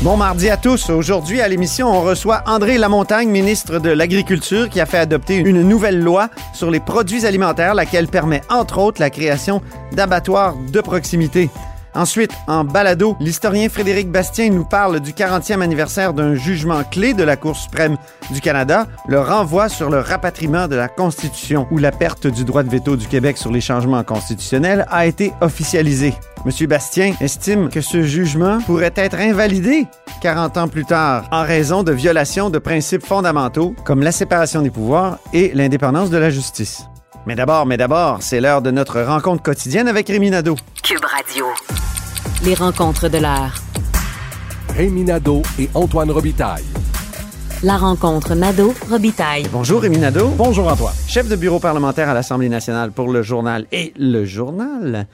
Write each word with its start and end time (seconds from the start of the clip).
Bon 0.00 0.16
mardi 0.16 0.48
à 0.48 0.56
tous. 0.56 0.88
Aujourd'hui 0.88 1.42
à 1.42 1.48
l'émission, 1.48 1.88
on 1.88 2.00
reçoit 2.00 2.42
André 2.46 2.78
Lamontagne, 2.78 3.28
ministre 3.28 3.78
de 3.78 3.90
l'Agriculture, 3.90 4.70
qui 4.70 4.80
a 4.80 4.86
fait 4.86 4.96
adopter 4.96 5.36
une 5.36 5.60
nouvelle 5.60 6.00
loi 6.00 6.30
sur 6.54 6.70
les 6.70 6.80
produits 6.80 7.26
alimentaires, 7.26 7.74
laquelle 7.74 8.08
permet 8.08 8.40
entre 8.48 8.78
autres 8.78 9.02
la 9.02 9.10
création 9.10 9.60
d'abattoirs 9.92 10.56
de 10.72 10.80
proximité. 10.80 11.50
Ensuite, 11.96 12.32
en 12.46 12.64
balado, 12.64 13.16
l'historien 13.20 13.70
Frédéric 13.70 14.10
Bastien 14.10 14.50
nous 14.50 14.64
parle 14.64 15.00
du 15.00 15.12
40e 15.12 15.62
anniversaire 15.62 16.12
d'un 16.12 16.34
jugement 16.34 16.84
clé 16.84 17.14
de 17.14 17.24
la 17.24 17.36
Cour 17.36 17.56
suprême 17.56 17.96
du 18.30 18.42
Canada, 18.42 18.86
le 19.08 19.18
renvoi 19.18 19.70
sur 19.70 19.88
le 19.88 20.00
rapatriement 20.00 20.68
de 20.68 20.76
la 20.76 20.88
Constitution, 20.88 21.66
où 21.70 21.78
la 21.78 21.92
perte 21.92 22.26
du 22.26 22.44
droit 22.44 22.62
de 22.62 22.68
veto 22.68 22.96
du 22.96 23.06
Québec 23.06 23.38
sur 23.38 23.50
les 23.50 23.62
changements 23.62 24.04
constitutionnels 24.04 24.86
a 24.90 25.06
été 25.06 25.32
officialisée. 25.40 26.12
Monsieur 26.44 26.66
Bastien 26.66 27.14
estime 27.22 27.70
que 27.70 27.80
ce 27.80 28.02
jugement 28.02 28.58
pourrait 28.66 28.92
être 28.94 29.18
invalidé 29.18 29.86
40 30.20 30.58
ans 30.58 30.68
plus 30.68 30.84
tard 30.84 31.24
en 31.32 31.42
raison 31.42 31.82
de 31.82 31.92
violations 31.92 32.50
de 32.50 32.58
principes 32.58 33.06
fondamentaux 33.06 33.74
comme 33.84 34.02
la 34.02 34.12
séparation 34.12 34.60
des 34.60 34.70
pouvoirs 34.70 35.18
et 35.32 35.50
l'indépendance 35.54 36.10
de 36.10 36.18
la 36.18 36.28
justice. 36.28 36.84
Mais 37.26 37.34
d'abord, 37.34 37.66
mais 37.66 37.76
d'abord, 37.76 38.18
c'est 38.20 38.40
l'heure 38.40 38.62
de 38.62 38.70
notre 38.70 39.00
rencontre 39.00 39.42
quotidienne 39.42 39.88
avec 39.88 40.08
Rémi 40.08 40.30
Nadeau. 40.30 40.56
Cube 40.82 41.04
Radio. 41.04 41.46
Les 42.44 42.54
rencontres 42.54 43.08
de 43.08 43.18
l'heure. 43.18 43.54
Rémi 44.74 45.04
Nadeau 45.04 45.42
et 45.58 45.68
Antoine 45.74 46.10
Robitaille. 46.10 46.64
La 47.62 47.78
rencontre 47.78 48.34
Nadeau-Robitaille. 48.34 49.46
Bonjour 49.50 49.80
Rémi 49.80 49.98
Nadeau. 49.98 50.28
Bonjour 50.36 50.68
Antoine. 50.68 50.94
Chef 51.08 51.28
de 51.28 51.36
bureau 51.36 51.58
parlementaire 51.58 52.10
à 52.10 52.14
l'Assemblée 52.14 52.50
nationale 52.50 52.92
pour 52.92 53.08
le 53.08 53.22
journal 53.22 53.66
et 53.72 53.94
le 53.96 54.26
journal. 54.26 55.06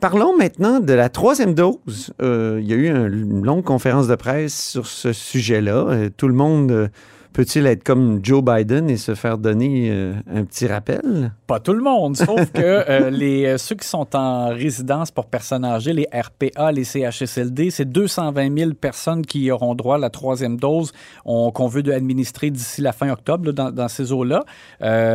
Parlons 0.00 0.36
maintenant 0.36 0.78
de 0.80 0.92
la 0.92 1.08
troisième 1.08 1.54
dose. 1.54 2.12
Euh, 2.20 2.58
il 2.60 2.68
y 2.68 2.74
a 2.74 2.76
eu 2.76 2.88
une 2.88 3.44
longue 3.44 3.64
conférence 3.64 4.06
de 4.06 4.14
presse 4.14 4.70
sur 4.70 4.86
ce 4.86 5.14
sujet-là. 5.14 5.86
Euh, 5.88 6.10
tout 6.14 6.28
le 6.28 6.34
monde 6.34 6.70
euh, 6.70 6.88
peut-il 7.36 7.66
être 7.66 7.84
comme 7.84 8.20
Joe 8.22 8.42
Biden 8.42 8.88
et 8.88 8.96
se 8.96 9.14
faire 9.14 9.36
donner 9.36 9.90
euh, 9.90 10.14
un 10.32 10.44
petit 10.46 10.66
rappel? 10.66 11.32
Pas 11.46 11.60
tout 11.60 11.74
le 11.74 11.82
monde, 11.82 12.16
sauf 12.16 12.50
que 12.50 12.60
euh, 12.62 13.10
les, 13.10 13.44
euh, 13.44 13.58
ceux 13.58 13.74
qui 13.74 13.86
sont 13.86 14.16
en 14.16 14.48
résidence 14.48 15.10
pour 15.10 15.26
personnes 15.26 15.66
âgées, 15.66 15.92
les 15.92 16.08
RPA, 16.10 16.72
les 16.72 16.84
CHSLD, 16.84 17.70
c'est 17.70 17.84
220 17.84 18.58
000 18.58 18.70
personnes 18.72 19.26
qui 19.26 19.50
auront 19.50 19.74
droit 19.74 19.96
à 19.96 19.98
la 19.98 20.08
troisième 20.08 20.56
dose 20.56 20.92
qu'on 21.24 21.68
veut 21.68 21.82
administrer 21.92 22.50
d'ici 22.50 22.80
la 22.80 22.92
fin 22.92 23.10
octobre 23.10 23.52
dans, 23.52 23.70
dans, 23.70 23.88
ces 23.88 24.12
eaux-là. 24.12 24.42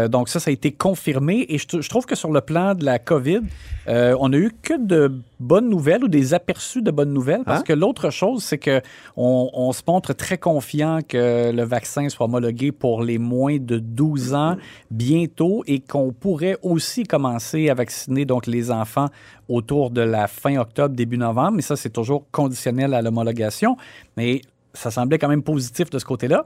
donc 0.07 0.29
ça, 0.29 0.39
ça 0.39 0.49
a 0.49 0.53
été 0.53 0.71
confirmé 0.71 1.47
et 1.49 1.57
je, 1.57 1.81
je, 1.81 1.89
trouve 1.89 2.05
que 2.05 2.15
sur 2.15 2.31
le 2.31 2.41
plan 2.41 2.75
de 2.75 2.85
la 2.85 2.99
COVID, 2.99 3.41
on 3.87 4.29
n'a 4.29 4.37
eu 4.37 4.51
que 4.61 4.77
de 4.77 5.11
bonnes 5.41 5.69
nouvelles 5.69 6.03
ou 6.03 6.07
des 6.07 6.33
aperçus 6.33 6.81
de 6.81 6.91
bonnes 6.91 7.13
nouvelles? 7.13 7.43
Parce 7.45 7.59
hein? 7.59 7.63
que 7.63 7.73
l'autre 7.73 8.09
chose, 8.09 8.43
c'est 8.43 8.57
que 8.57 8.81
on, 9.17 9.49
on 9.53 9.71
se 9.73 9.81
montre 9.87 10.13
très 10.13 10.37
confiant 10.37 10.99
que 11.07 11.51
le 11.51 11.63
vaccin 11.63 12.07
soit 12.09 12.25
homologué 12.25 12.71
pour 12.71 13.03
les 13.03 13.17
moins 13.17 13.57
de 13.57 13.79
12 13.79 14.33
ans 14.33 14.57
bientôt 14.89 15.63
et 15.67 15.79
qu'on 15.79 16.13
pourrait 16.13 16.57
aussi 16.61 17.03
commencer 17.03 17.69
à 17.69 17.73
vacciner 17.73 18.25
donc 18.25 18.47
les 18.47 18.71
enfants 18.71 19.07
autour 19.49 19.89
de 19.89 20.01
la 20.01 20.27
fin 20.27 20.57
octobre, 20.57 20.95
début 20.95 21.17
novembre. 21.17 21.53
Mais 21.53 21.61
ça, 21.61 21.75
c'est 21.75 21.89
toujours 21.89 22.25
conditionnel 22.31 22.93
à 22.93 23.01
l'homologation. 23.01 23.77
Mais 24.17 24.41
ça 24.73 24.91
semblait 24.91 25.17
quand 25.17 25.27
même 25.27 25.43
positif 25.43 25.89
de 25.89 25.99
ce 25.99 26.05
côté-là. 26.05 26.45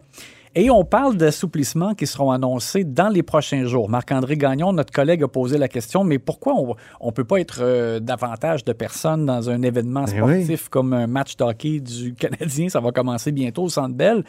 Et 0.57 0.69
on 0.69 0.85
parle 0.85 1.17
d'assouplissements 1.17 1.93
qui 1.95 2.07
seront 2.07 2.31
annoncés 2.31 2.85
dans 2.85 3.09
les 3.09 3.23
prochains 3.23 3.66
jours. 3.66 3.89
Marc-André 3.89 4.38
Gagnon, 4.38 4.71
notre 4.71 4.93
collègue, 4.93 5.21
a 5.21 5.27
posé 5.27 5.57
la 5.57 5.67
question, 5.67 6.05
mais 6.05 6.17
pourquoi 6.17 6.53
on 7.01 7.07
ne 7.07 7.11
peut 7.11 7.25
pas 7.25 7.41
être 7.41 7.59
euh, 7.59 7.99
davantage 7.99 8.63
de 8.63 8.71
personnes 8.71 9.25
dans 9.25 9.49
un 9.49 9.61
événement 9.63 10.05
eh 10.07 10.11
sportif 10.11 10.69
comme 10.69 10.93
un 10.93 11.07
match 11.07 11.35
d'hockey 11.35 11.81
du 11.81 12.13
Canadien? 12.13 12.69
Ça 12.69 12.79
va 12.79 12.93
commencer 12.93 13.33
bientôt 13.33 13.63
au 13.63 13.69
Centre 13.69 13.95
Bell 13.95 14.23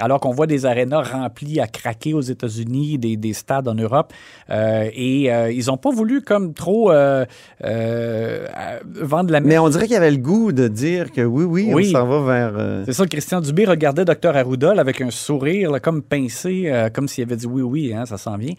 alors 0.00 0.20
qu'on 0.20 0.32
voit 0.32 0.46
des 0.46 0.66
arénas 0.66 1.02
remplis 1.02 1.60
à 1.60 1.66
craquer 1.66 2.14
aux 2.14 2.20
États-Unis, 2.20 2.98
des, 2.98 3.16
des, 3.16 3.32
stades 3.32 3.68
en 3.68 3.74
Europe. 3.74 4.12
Euh, 4.50 4.88
et 4.92 5.32
euh, 5.32 5.52
ils 5.52 5.66
n'ont 5.66 5.76
pas 5.76 5.90
voulu 5.90 6.22
comme 6.22 6.54
trop 6.54 6.90
euh, 6.90 7.24
vendre 7.62 9.30
la... 9.32 9.40
Mais 9.40 9.58
on 9.58 9.68
dirait 9.68 9.84
qu'il 9.84 9.94
y 9.94 9.96
avait 9.96 10.10
le 10.10 10.16
goût 10.16 10.52
de 10.52 10.68
dire 10.68 11.12
que 11.12 11.20
oui, 11.20 11.44
oui, 11.44 11.70
oui. 11.72 11.88
on 11.88 11.98
s'en 11.98 12.06
va 12.06 12.20
vers... 12.32 12.84
C'est 12.86 12.92
ça, 12.92 13.06
Christian 13.06 13.40
Dubé 13.40 13.64
regardait 13.64 14.04
Dr 14.04 14.36
Arruda 14.36 14.72
avec 14.78 15.00
un 15.00 15.10
sourire 15.10 15.70
là, 15.70 15.80
comme 15.80 16.02
pincé, 16.02 16.72
comme 16.94 17.08
s'il 17.08 17.24
avait 17.24 17.36
dit 17.36 17.46
oui, 17.46 17.62
oui, 17.62 17.94
hein, 17.94 18.06
ça 18.06 18.18
s'en 18.18 18.36
vient. 18.36 18.54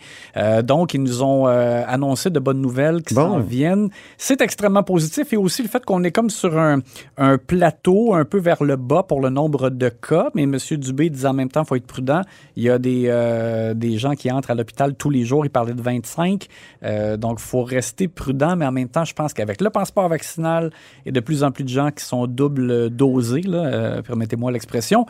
donc, 0.63 0.94
ils 0.94 1.01
nous 1.01 1.24
ont 1.24 1.46
annoncé 1.46 2.30
de 2.30 2.40
bonnes 2.40 2.62
nouvelles 2.62 3.01
qui 3.01 3.16
s'en 3.16 3.40
viennent. 3.40 3.90
C'est 4.18 4.41
extrêmement 4.41 4.84
positif 4.84 5.34
et 5.34 5.38
aussi 5.38 5.63
le 5.63 5.69
fait 5.69 5.84
qu'on 5.84 6.03
est 6.03 6.12
comme 6.12 6.30
sur 6.30 6.57
un, 6.57 6.80
un, 7.18 7.38
plateau 7.38 8.13
un 8.13 8.25
peu 8.25 8.40
vers 8.40 8.63
le 8.63 8.75
bas 8.75 9.03
pour 9.03 9.22
le 9.22 9.30
nombre 9.30 9.69
de 9.69 9.90
cas. 9.90 10.30
Mais 10.35 10.44
M. 10.44 10.57
Dubé 10.78 11.09
en 11.31 11.34
même 11.34 11.50
temps, 11.50 11.64
il 11.64 11.68
faut 11.68 11.75
être 11.75 11.88
prudent. 11.88 12.22
Il 12.56 12.64
y 12.64 12.69
a 12.69 12.78
des, 12.78 13.06
euh, 13.08 13.74
des 13.74 13.97
gens 13.97 14.14
qui 14.14 14.31
entrent 14.31 14.52
à 14.52 14.56
l'hôpital 14.56 14.96
tous 14.96 15.09
les 15.09 15.24
jours. 15.25 15.46
Il 15.46 15.50
parlait 15.50 15.74
de 15.74 15.81
25. 15.81 16.47
Euh, 16.84 17.18
donc, 17.18 17.40
il 17.40 17.44
faut 17.44 17.64
rester 17.64 18.08
prudent. 18.08 18.56
Mais 18.56 18.66
en 18.66 18.72
même 18.72 18.90
temps, 18.90 19.06
je 19.06 19.14
pense 19.14 19.34
qu'avec 19.34 19.62
le 19.62 19.69
passeport 19.69 20.08
vaccinal 20.08 20.72
et 21.06 21.12
de 21.12 21.19
plus 21.19 21.44
en 21.44 21.52
plus 21.52 21.64
de 21.64 21.69
gens 21.69 21.92
qui 21.92 22.03
sont 22.03 22.28
double 22.28 22.90
dosés, 22.90 23.44
euh, 23.47 24.02
permettez-moi 24.02 24.52
l'expression, 24.52 25.06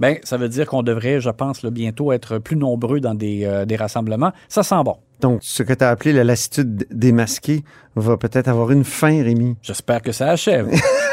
ben, 0.00 0.18
ça 0.24 0.36
veut 0.36 0.48
dire 0.48 0.66
qu'on 0.66 0.82
devrait, 0.82 1.20
je 1.20 1.30
pense, 1.30 1.64
bientôt 1.64 2.12
être 2.12 2.38
plus 2.38 2.56
nombreux 2.56 3.00
dans 3.00 3.14
des, 3.14 3.64
des 3.66 3.76
rassemblements. 3.76 4.32
Ça 4.48 4.62
sent 4.62 4.82
bon. 4.84 4.96
Donc, 5.20 5.38
ce 5.42 5.62
que 5.62 5.72
tu 5.72 5.84
as 5.84 5.90
appelé 5.90 6.12
la 6.12 6.24
lassitude 6.24 6.86
démasquée 6.90 7.62
va 7.94 8.16
peut-être 8.16 8.48
avoir 8.48 8.72
une 8.72 8.84
fin, 8.84 9.22
Rémi. 9.22 9.56
J'espère 9.62 10.02
que 10.02 10.10
ça 10.10 10.30
achève. 10.30 10.68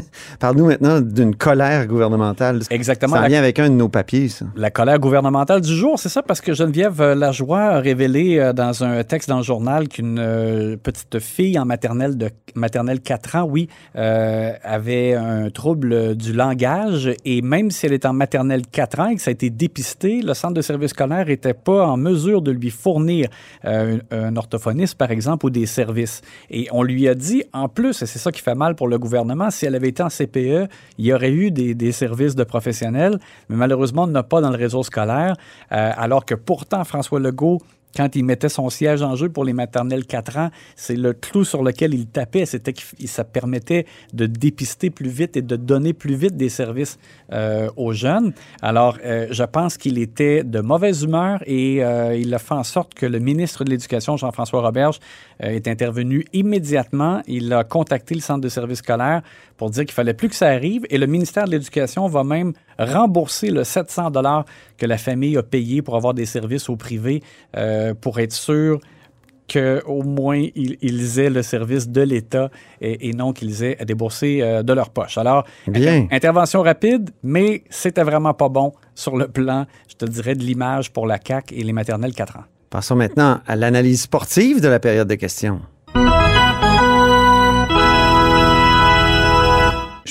Parle-nous 0.40 0.66
maintenant 0.66 1.00
d'une 1.00 1.34
colère 1.34 1.86
gouvernementale. 1.86 2.60
Exactement. 2.70 3.16
Ça 3.16 3.28
vient 3.28 3.38
avec 3.38 3.58
un 3.58 3.68
de 3.70 3.74
nos 3.74 3.88
papiers, 3.88 4.28
ça. 4.28 4.46
La 4.56 4.70
colère 4.70 4.98
gouvernementale 4.98 5.60
du 5.60 5.74
jour, 5.74 5.98
c'est 5.98 6.08
ça, 6.08 6.22
parce 6.22 6.40
que 6.40 6.54
Geneviève 6.54 7.02
Lajoie 7.12 7.60
a 7.60 7.80
révélé 7.80 8.38
euh, 8.38 8.52
dans 8.52 8.84
un 8.84 9.02
texte 9.04 9.28
dans 9.28 9.38
le 9.38 9.42
journal 9.42 9.88
qu'une 9.88 10.18
euh, 10.18 10.76
petite 10.76 11.18
fille 11.18 11.58
en 11.58 11.64
maternelle 11.64 12.16
de 12.16 12.30
maternelle 12.54 13.00
4 13.00 13.36
ans, 13.36 13.46
oui, 13.48 13.68
euh, 13.96 14.52
avait 14.62 15.14
un 15.14 15.50
trouble 15.50 16.16
du 16.16 16.32
langage 16.32 17.10
et 17.24 17.42
même 17.42 17.70
si 17.70 17.86
elle 17.86 17.92
est 17.92 18.06
en 18.06 18.12
maternelle 18.12 18.62
4 18.70 19.00
ans 19.00 19.08
et 19.08 19.16
que 19.16 19.22
ça 19.22 19.30
a 19.30 19.32
été 19.32 19.50
dépisté, 19.50 20.22
le 20.22 20.34
centre 20.34 20.54
de 20.54 20.62
service 20.62 20.90
scolaire 20.90 21.26
n'était 21.26 21.54
pas 21.54 21.86
en 21.86 21.96
mesure 21.96 22.42
de 22.42 22.50
lui 22.50 22.70
fournir 22.70 23.28
un, 23.64 23.98
un 24.10 24.36
orthophoniste, 24.36 24.96
par 24.96 25.10
exemple, 25.10 25.46
ou 25.46 25.50
des 25.50 25.66
services. 25.66 26.22
Et 26.50 26.68
on 26.72 26.82
lui 26.82 27.08
a 27.08 27.14
dit, 27.14 27.44
en 27.52 27.68
plus, 27.68 28.02
et 28.02 28.06
c'est 28.06 28.18
ça 28.18 28.32
qui 28.32 28.40
fait 28.40 28.54
mal 28.54 28.74
pour 28.74 28.88
le 28.88 28.98
gouvernement, 28.98 29.50
si 29.50 29.66
elle 29.66 29.74
avait 29.74 29.85
en 30.00 30.08
CPE, 30.08 30.68
il 30.98 31.06
y 31.06 31.12
aurait 31.12 31.32
eu 31.32 31.50
des, 31.50 31.92
services 31.92 32.34
de 32.34 32.44
professionnels, 32.44 33.18
mais 33.48 33.56
malheureusement, 33.56 34.04
on 34.04 34.08
n'a 34.08 34.22
pas 34.22 34.40
dans 34.40 34.50
le 34.50 34.56
réseau 34.56 34.82
scolaire, 34.82 35.34
euh, 35.72 35.90
alors 35.96 36.24
que 36.24 36.34
pourtant, 36.34 36.84
François 36.84 37.20
Legault 37.20 37.62
quand 37.96 38.14
il 38.14 38.24
mettait 38.24 38.48
son 38.48 38.68
siège 38.68 39.02
en 39.02 39.16
jeu 39.16 39.28
pour 39.28 39.44
les 39.44 39.54
maternelles 39.54 40.04
4 40.04 40.38
ans, 40.38 40.50
c'est 40.74 40.96
le 40.96 41.14
clou 41.14 41.44
sur 41.44 41.62
lequel 41.62 41.94
il 41.94 42.06
tapait. 42.06 42.44
C'était 42.44 42.72
que 42.72 42.82
ça 43.06 43.24
permettait 43.24 43.86
de 44.12 44.26
dépister 44.26 44.90
plus 44.90 45.08
vite 45.08 45.36
et 45.36 45.42
de 45.42 45.56
donner 45.56 45.94
plus 45.94 46.14
vite 46.14 46.36
des 46.36 46.48
services 46.48 46.98
euh, 47.32 47.70
aux 47.76 47.92
jeunes. 47.92 48.32
Alors, 48.60 48.98
euh, 49.04 49.26
je 49.30 49.44
pense 49.44 49.78
qu'il 49.78 49.98
était 49.98 50.44
de 50.44 50.60
mauvaise 50.60 51.02
humeur 51.02 51.42
et 51.46 51.82
euh, 51.82 52.14
il 52.14 52.34
a 52.34 52.38
fait 52.38 52.54
en 52.54 52.64
sorte 52.64 52.94
que 52.94 53.06
le 53.06 53.18
ministre 53.18 53.64
de 53.64 53.70
l'Éducation, 53.70 54.16
Jean-François 54.16 54.60
Roberge, 54.60 54.98
est 55.38 55.68
intervenu 55.68 56.24
immédiatement. 56.32 57.20
Il 57.26 57.52
a 57.52 57.62
contacté 57.62 58.14
le 58.14 58.20
centre 58.20 58.40
de 58.40 58.48
services 58.48 58.78
scolaires 58.78 59.22
pour 59.56 59.70
dire 59.70 59.84
qu'il 59.84 59.92
fallait 59.92 60.14
plus 60.14 60.28
que 60.28 60.34
ça 60.34 60.48
arrive 60.48 60.86
et 60.88 60.96
le 60.98 61.06
ministère 61.06 61.44
de 61.44 61.50
l'Éducation 61.50 62.06
va 62.08 62.24
même 62.24 62.52
rembourser 62.78 63.50
le 63.50 63.64
700 63.64 64.10
dollars 64.10 64.44
que 64.76 64.86
la 64.86 64.98
famille 64.98 65.36
a 65.36 65.42
payé 65.42 65.82
pour 65.82 65.96
avoir 65.96 66.14
des 66.14 66.26
services 66.26 66.68
au 66.68 66.76
privé 66.76 67.22
euh, 67.56 67.94
pour 67.94 68.18
être 68.20 68.32
sûr 68.32 68.80
qu'au 69.52 70.02
moins 70.02 70.44
ils, 70.56 70.76
ils 70.82 71.20
aient 71.20 71.30
le 71.30 71.42
service 71.42 71.88
de 71.88 72.00
l'État 72.00 72.50
et, 72.80 73.08
et 73.08 73.12
non 73.12 73.32
qu'ils 73.32 73.62
aient 73.62 73.80
à 73.80 73.84
débourser 73.84 74.40
euh, 74.42 74.62
de 74.64 74.72
leur 74.72 74.90
poche. 74.90 75.18
Alors, 75.18 75.44
Bien. 75.68 76.02
inter- 76.04 76.14
intervention 76.16 76.62
rapide, 76.62 77.10
mais 77.22 77.62
c'était 77.70 78.02
vraiment 78.02 78.34
pas 78.34 78.48
bon 78.48 78.72
sur 78.96 79.16
le 79.16 79.28
plan, 79.28 79.66
je 79.88 79.94
te 79.94 80.04
dirais, 80.04 80.34
de 80.34 80.42
l'image 80.42 80.92
pour 80.92 81.06
la 81.06 81.18
CAQ 81.24 81.54
et 81.54 81.62
les 81.62 81.72
maternelles 81.72 82.12
4 82.14 82.38
ans. 82.38 82.44
Passons 82.70 82.96
maintenant 82.96 83.38
à 83.46 83.54
l'analyse 83.54 84.02
sportive 84.02 84.60
de 84.60 84.66
la 84.68 84.80
période 84.80 85.06
de 85.08 85.14
questions. 85.14 85.60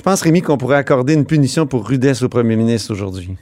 Pense, 0.05 0.21
Rémi, 0.21 0.41
qu'on 0.41 0.57
pourrait 0.57 0.77
accorder 0.77 1.13
une 1.15 1.25
punition 1.25 1.65
pour 1.65 1.87
rudesse 1.87 2.21
au 2.21 2.29
premier 2.29 2.55
ministre 2.55 2.91
aujourd'hui? 2.93 3.35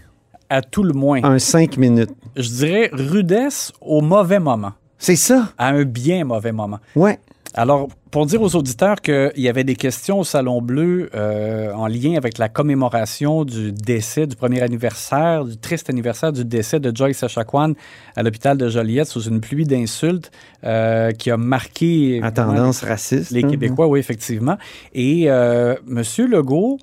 À 0.49 0.61
tout 0.61 0.83
le 0.83 0.93
moins. 0.93 1.21
Un 1.23 1.37
cinq 1.39 1.77
minutes. 1.77 2.11
Je 2.37 2.49
dirais 2.49 2.89
rudesse 2.93 3.71
au 3.81 4.01
mauvais 4.01 4.39
moment, 4.39 4.71
C'est 4.97 5.15
ça? 5.17 5.49
à 5.57 5.67
un 5.69 5.83
bien 5.83 6.23
mauvais 6.23 6.51
moment. 6.51 6.79
Ouais. 6.95 7.19
Alors, 7.55 7.87
pour 8.09 8.25
dire 8.25 8.41
aux 8.41 8.55
auditeurs 8.55 8.99
qu'il 8.99 9.31
y 9.37 9.47
avait 9.47 9.63
des 9.63 9.75
questions 9.75 10.19
au 10.19 10.23
Salon 10.23 10.59
Bleu 10.59 11.11
euh, 11.13 11.71
en 11.73 11.85
lien 11.85 12.15
avec 12.15 12.39
la 12.39 12.49
commémoration 12.49 13.45
du 13.45 13.71
décès, 13.71 14.25
du 14.25 14.35
premier 14.35 14.63
anniversaire, 14.63 15.45
du 15.45 15.57
triste 15.57 15.87
anniversaire 15.87 16.33
du 16.33 16.45
décès 16.45 16.79
de 16.79 16.95
Joyce 16.95 17.21
Echaquan 17.21 17.73
à 18.15 18.23
l'hôpital 18.23 18.57
de 18.57 18.69
Joliette 18.69 19.07
sous 19.07 19.21
une 19.21 19.39
pluie 19.39 19.65
d'insultes 19.65 20.31
euh, 20.63 21.11
qui 21.11 21.29
a 21.29 21.37
marqué 21.37 22.19
À 22.23 22.31
tendance 22.31 22.81
raciste. 22.81 23.29
les 23.29 23.43
hein. 23.43 23.49
Québécois, 23.49 23.87
oui, 23.87 23.99
effectivement. 23.99 24.57
Et 24.95 25.29
euh, 25.29 25.75
M. 25.87 26.01
Legault 26.27 26.79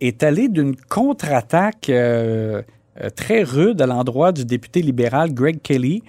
est 0.00 0.22
allé 0.22 0.48
d'une 0.48 0.76
contre-attaque 0.76 1.90
très 3.16 3.42
rude 3.42 3.80
à 3.80 3.86
l'endroit 3.86 4.30
du 4.30 4.44
député 4.44 4.82
libéral 4.82 5.34
Greg 5.34 5.60
Kelly. 5.62 6.02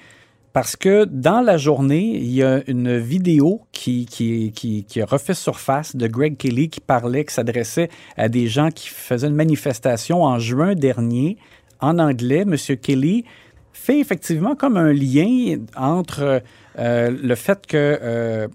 Parce 0.53 0.75
que 0.75 1.05
dans 1.05 1.41
la 1.41 1.57
journée, 1.57 2.15
il 2.15 2.31
y 2.31 2.43
a 2.43 2.61
une 2.67 2.95
vidéo 2.99 3.61
qui, 3.71 4.05
qui, 4.05 4.51
qui, 4.53 5.01
a 5.01 5.05
refait 5.05 5.33
surface 5.33 5.95
de 5.95 6.05
Greg 6.05 6.37
Kelly 6.37 6.69
qui 6.69 6.79
parlait, 6.79 7.25
qui 7.25 7.33
s'adressait 7.33 7.89
à 8.17 8.29
des 8.29 8.47
gens 8.47 8.69
qui 8.69 8.89
faisaient 8.89 9.27
une 9.27 9.35
manifestation 9.35 10.21
en 10.21 10.37
juin 10.37 10.75
dernier 10.75 11.37
en 11.81 11.97
anglais. 11.97 12.45
Monsieur 12.45 12.75
Kelly 12.75 13.25
fait 13.73 13.99
effectivement 13.99 14.55
comme 14.55 14.77
un 14.77 14.93
lien 14.93 15.57
entre 15.75 16.43
euh, 16.77 17.09
le 17.09 17.33
fait 17.33 17.65
que, 17.65 17.99
euh, 18.03 18.47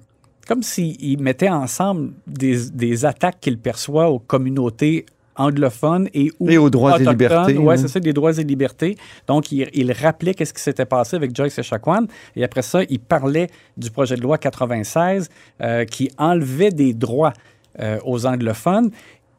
comme 0.47 0.63
s'il 0.63 1.21
mettait 1.21 1.49
ensemble 1.49 2.13
des, 2.29 2.71
des 2.71 3.07
attaques 3.07 3.41
qu'il 3.41 3.59
perçoit 3.59 4.09
aux 4.09 4.21
communautés 4.21 5.05
anglophones 5.39 6.09
et, 6.13 6.31
ou 6.39 6.51
Et 6.51 6.59
aux 6.59 6.69
droits 6.71 7.01
et 7.01 7.05
libertés, 7.05 7.57
Ouais, 7.57 7.75
hein. 7.75 7.77
c'est 7.79 7.89
ça, 7.89 8.01
des 8.01 8.13
droits 8.13 8.37
et 8.39 8.45
libertés. 8.45 8.97
Donc, 9.27 9.51
il, 9.53 9.69
il 9.73 9.93
rappelait 9.93 10.35
qu'est-ce 10.35 10.53
qui 10.53 10.63
s'était 10.63 10.85
passé 10.85 11.17
avec 11.17 11.35
Joyce 11.35 11.59
Echaquan. 11.59 12.07
Et 12.37 12.45
après 12.45 12.63
ça, 12.63 12.81
il 12.89 13.01
parlait 13.01 13.49
du 13.77 13.91
projet 13.91 14.17
de 14.17 14.21
loi 14.23 14.37
96 14.39 15.29
euh, 15.63 15.85
qui 15.85 16.11
enlevait 16.19 16.71
des 16.71 16.93
droits 16.93 17.33
euh, 17.81 17.99
aux 18.05 18.27
anglophones. 18.27 18.91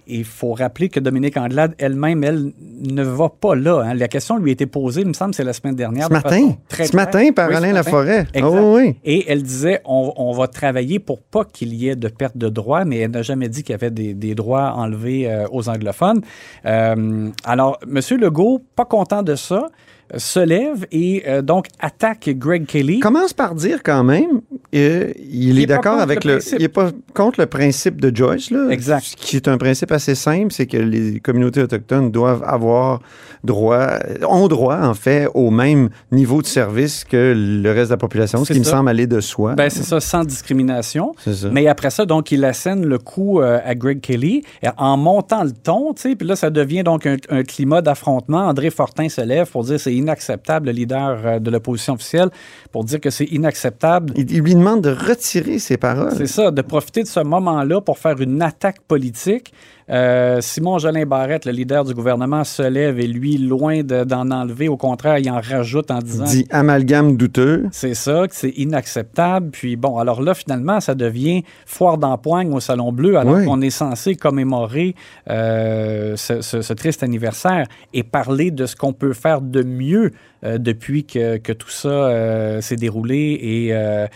Il 0.09 0.25
faut 0.25 0.53
rappeler 0.53 0.89
que 0.89 0.99
Dominique 0.99 1.37
Anglade 1.37 1.75
elle-même, 1.77 2.23
elle, 2.23 2.51
ne 2.81 3.03
va 3.03 3.29
pas 3.29 3.55
là. 3.55 3.83
hein. 3.85 3.93
La 3.93 4.07
question 4.07 4.37
lui 4.37 4.49
a 4.49 4.53
été 4.53 4.65
posée, 4.65 5.01
il 5.01 5.07
me 5.07 5.13
semble, 5.13 5.33
c'est 5.35 5.43
la 5.43 5.53
semaine 5.53 5.75
dernière. 5.75 6.07
Ce 6.07 6.13
matin? 6.13 6.55
très 6.67 6.87
Ce 6.87 6.95
matin 6.95 7.31
par 7.31 7.49
Oui, 7.49 7.55
Alain. 7.55 7.73
Laforêt. 7.73 8.25
Oh, 8.41 8.75
oui. 8.77 8.95
Et 9.05 9.25
elle 9.31 9.43
disait, 9.43 9.81
on, 9.85 10.13
on 10.17 10.31
va 10.31 10.47
travailler 10.47 10.99
pour 10.99 11.21
pas 11.21 11.45
qu'il 11.45 11.73
y 11.75 11.87
ait 11.89 11.95
de 11.95 12.07
perte 12.07 12.37
de 12.37 12.49
droits, 12.49 12.85
mais 12.85 12.97
elle 12.99 13.11
n'a 13.11 13.21
jamais 13.21 13.49
dit 13.49 13.61
qu'il 13.63 13.73
y 13.73 13.75
avait 13.75 13.91
des, 13.91 14.13
des 14.13 14.33
droits 14.35 14.73
enlevés 14.75 15.29
euh, 15.29 15.45
aux 15.51 15.69
anglophones. 15.69 16.21
Euh, 16.65 17.29
alors, 17.43 17.77
M. 17.83 17.99
Legault, 18.19 18.61
pas 18.75 18.85
content 18.85 19.21
de 19.23 19.35
ça, 19.35 19.67
euh, 20.13 20.17
se 20.17 20.39
lève 20.39 20.85
et 20.91 21.23
euh, 21.27 21.41
donc 21.41 21.67
attaque 21.79 22.29
Greg 22.29 22.65
Kelly. 22.65 22.99
Commence 22.99 23.33
par 23.33 23.53
dire 23.55 23.83
quand 23.83 24.03
même, 24.03 24.41
il, 24.71 25.13
Il 25.31 25.59
est 25.59 25.65
d'accord 25.65 25.99
avec 25.99 26.23
le. 26.23 26.39
Il 26.53 26.59
n'est 26.59 26.67
pas 26.67 26.91
contre 27.13 27.39
le 27.39 27.45
principe 27.45 27.99
de 27.99 28.15
Joyce, 28.15 28.51
là. 28.51 28.69
Exact. 28.69 29.03
Ce 29.03 29.15
Qui 29.15 29.35
est 29.35 29.47
un 29.47 29.57
principe 29.57 29.91
assez 29.91 30.15
simple, 30.15 30.51
c'est 30.51 30.67
que 30.67 30.77
les 30.77 31.19
communautés 31.19 31.61
autochtones 31.61 32.11
doivent 32.11 32.43
avoir 32.45 33.01
droit, 33.43 33.99
ont 34.27 34.47
droit, 34.47 34.79
en 34.81 34.93
fait, 34.93 35.27
au 35.33 35.49
même 35.49 35.89
niveau 36.11 36.41
de 36.41 36.47
service 36.47 37.03
que 37.03 37.33
le 37.35 37.71
reste 37.71 37.89
de 37.89 37.93
la 37.93 37.97
population, 37.97 38.43
ce 38.45 38.53
qui 38.53 38.59
me 38.59 38.63
semble 38.63 38.89
aller 38.89 39.07
de 39.07 39.21
soi. 39.21 39.55
Ben, 39.55 39.69
c'est 39.69 39.83
ça, 39.83 39.99
sans 39.99 40.23
discrimination. 40.23 41.13
Ça. 41.25 41.49
Mais 41.51 41.67
après 41.67 41.89
ça, 41.89 42.05
donc, 42.05 42.31
il 42.31 42.43
assène 42.45 42.85
le 42.85 42.97
coup 42.97 43.39
euh, 43.39 43.59
à 43.63 43.75
Greg 43.75 44.01
Kelly 44.01 44.43
en 44.77 44.97
montant 44.97 45.43
le 45.43 45.51
ton, 45.51 45.93
tu 45.93 46.01
sais, 46.01 46.15
puis 46.15 46.27
là, 46.27 46.35
ça 46.35 46.49
devient 46.49 46.83
donc 46.83 47.05
un, 47.05 47.17
un 47.29 47.43
climat 47.43 47.81
d'affrontement. 47.81 48.47
André 48.47 48.69
Fortin 48.69 49.09
se 49.09 49.21
lève 49.21 49.49
pour 49.49 49.63
dire 49.63 49.79
c'est 49.79 49.93
inacceptable, 49.93 50.67
le 50.67 50.73
leader 50.73 51.19
euh, 51.25 51.39
de 51.39 51.49
l'opposition 51.49 51.93
officielle, 51.93 52.29
pour 52.71 52.83
dire 52.83 52.99
que 52.99 53.09
c'est 53.09 53.25
inacceptable 53.25 54.13
il, 54.15 54.31
il 54.31 54.57
demande 54.59 54.81
de 54.81 54.89
retirer 54.89 55.59
ses 55.59 55.77
paroles. 55.77 56.13
C'est 56.15 56.27
ça, 56.27 56.51
de 56.51 56.61
profiter 56.61 57.03
de 57.03 57.07
ce 57.07 57.19
moment-là 57.21 57.81
pour 57.81 57.97
faire 57.97 58.19
une 58.21 58.41
attaque 58.41 58.81
politique. 58.81 59.53
Euh, 59.91 60.39
Simon 60.41 60.77
Jolin 60.77 61.05
Barrette, 61.05 61.45
le 61.45 61.51
leader 61.51 61.83
du 61.83 61.93
gouvernement, 61.93 62.43
se 62.43 62.61
lève 62.61 62.99
et 62.99 63.07
lui, 63.07 63.37
loin 63.37 63.81
de- 63.81 64.03
d'en 64.03 64.29
enlever, 64.31 64.67
au 64.67 64.77
contraire, 64.77 65.17
il 65.17 65.29
en 65.31 65.41
rajoute 65.41 65.89
en 65.89 65.99
disant 65.99 66.25
Dit 66.25 66.45
amalgame 66.51 67.17
douteux. 67.17 67.65
c'est 67.71 67.95
ça, 67.95 68.27
que 68.27 68.35
c'est 68.35 68.51
inacceptable. 68.57 69.49
Puis 69.51 69.75
bon, 69.75 69.97
alors 69.97 70.21
là, 70.21 70.33
finalement, 70.33 70.79
ça 70.79 70.93
devient 70.95 71.43
foire 71.65 71.97
d'empoigne 71.97 72.53
au 72.53 72.59
Salon 72.59 72.91
Bleu, 72.91 73.17
alors 73.17 73.35
Oui. 73.37 73.45
qu'on 73.45 73.61
est 73.61 73.69
censé 73.71 74.15
commémorer 74.15 74.93
euh, 75.29 76.15
ce, 76.15 76.41
ce- 76.41 76.61
ce 76.61 76.73
triste 76.73 77.03
anniversaire 77.03 77.65
et 77.93 78.03
parler 78.03 78.51
de 78.51 78.65
ce 78.65 78.75
qu'on 78.75 78.93
peut 78.93 79.13
faire 79.13 79.41
de 79.41 79.63
mieux 79.63 80.11
euh, 80.45 80.57
depuis 80.57 81.03
que, 81.03 81.37
que 81.37 81.51
tout 81.51 81.69
ça 81.69 81.89
euh, 81.89 82.61
s'est 82.61 82.77
déroulé 82.77 83.37
et 83.41 83.69
euh, 83.73 84.07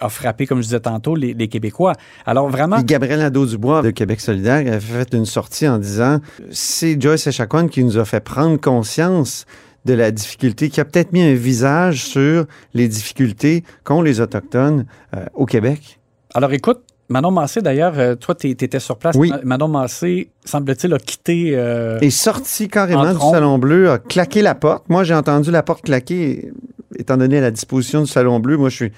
a 0.00 0.08
frappé, 0.08 0.46
comme 0.46 0.58
je 0.58 0.64
disais 0.64 0.80
tantôt, 0.80 1.16
les, 1.16 1.32
les 1.34 1.48
Québécois. 1.48 1.94
Alors 2.26 2.48
vraiment, 2.48 2.80
Gabriel 2.82 3.18
Nadeau-Dubois 3.20 3.82
de 3.82 3.90
Québec 3.90 4.20
solidaire 4.20 4.63
avait 4.68 4.80
fait 4.80 5.12
une 5.14 5.26
sortie 5.26 5.66
en 5.68 5.78
disant 5.78 6.20
c'est 6.50 7.00
Joyce 7.00 7.26
Echaquan 7.26 7.68
qui 7.68 7.82
nous 7.84 7.98
a 7.98 8.04
fait 8.04 8.20
prendre 8.20 8.60
conscience 8.60 9.46
de 9.84 9.92
la 9.94 10.10
difficulté, 10.10 10.70
qui 10.70 10.80
a 10.80 10.84
peut-être 10.84 11.12
mis 11.12 11.22
un 11.22 11.34
visage 11.34 12.04
sur 12.04 12.46
les 12.72 12.88
difficultés 12.88 13.64
qu'ont 13.84 14.00
les 14.02 14.20
Autochtones 14.20 14.86
euh, 15.14 15.24
au 15.34 15.44
Québec. 15.46 15.98
alors 16.34 16.52
écoute, 16.52 16.80
Manon 17.10 17.30
Massé, 17.30 17.60
d'ailleurs, 17.60 17.98
euh, 17.98 18.14
toi, 18.14 18.34
tu 18.34 18.48
étais 18.48 18.78
sur 18.80 18.96
place. 18.96 19.14
Oui. 19.14 19.28
Ma- 19.28 19.42
Manon 19.44 19.68
Massé, 19.68 20.30
semble-t-il, 20.46 20.94
a 20.94 20.98
quitté... 20.98 21.50
euh, 21.54 21.98
est 22.00 22.08
sorti 22.08 22.66
carrément 22.68 23.02
En 23.02 23.12
du. 23.12 23.30
Salon 23.30 23.58
Bleu, 23.58 23.90
a 23.90 23.98
claqué 23.98 24.40
la 24.40 24.54
porte. 24.54 24.88
Moi, 24.88 25.04
j'ai 25.04 25.14
entendu 25.14 25.50
la 25.50 25.62
porte 25.62 25.82
claquer, 25.84 26.50
étant 26.98 27.18
donné 27.18 27.42
la 27.42 27.50
disposition 27.50 28.00
du 28.00 28.06
Salon 28.06 28.40
Bleu. 28.40 28.56
Moi, 28.56 28.70
je 28.70 28.76
suis. 28.76 28.92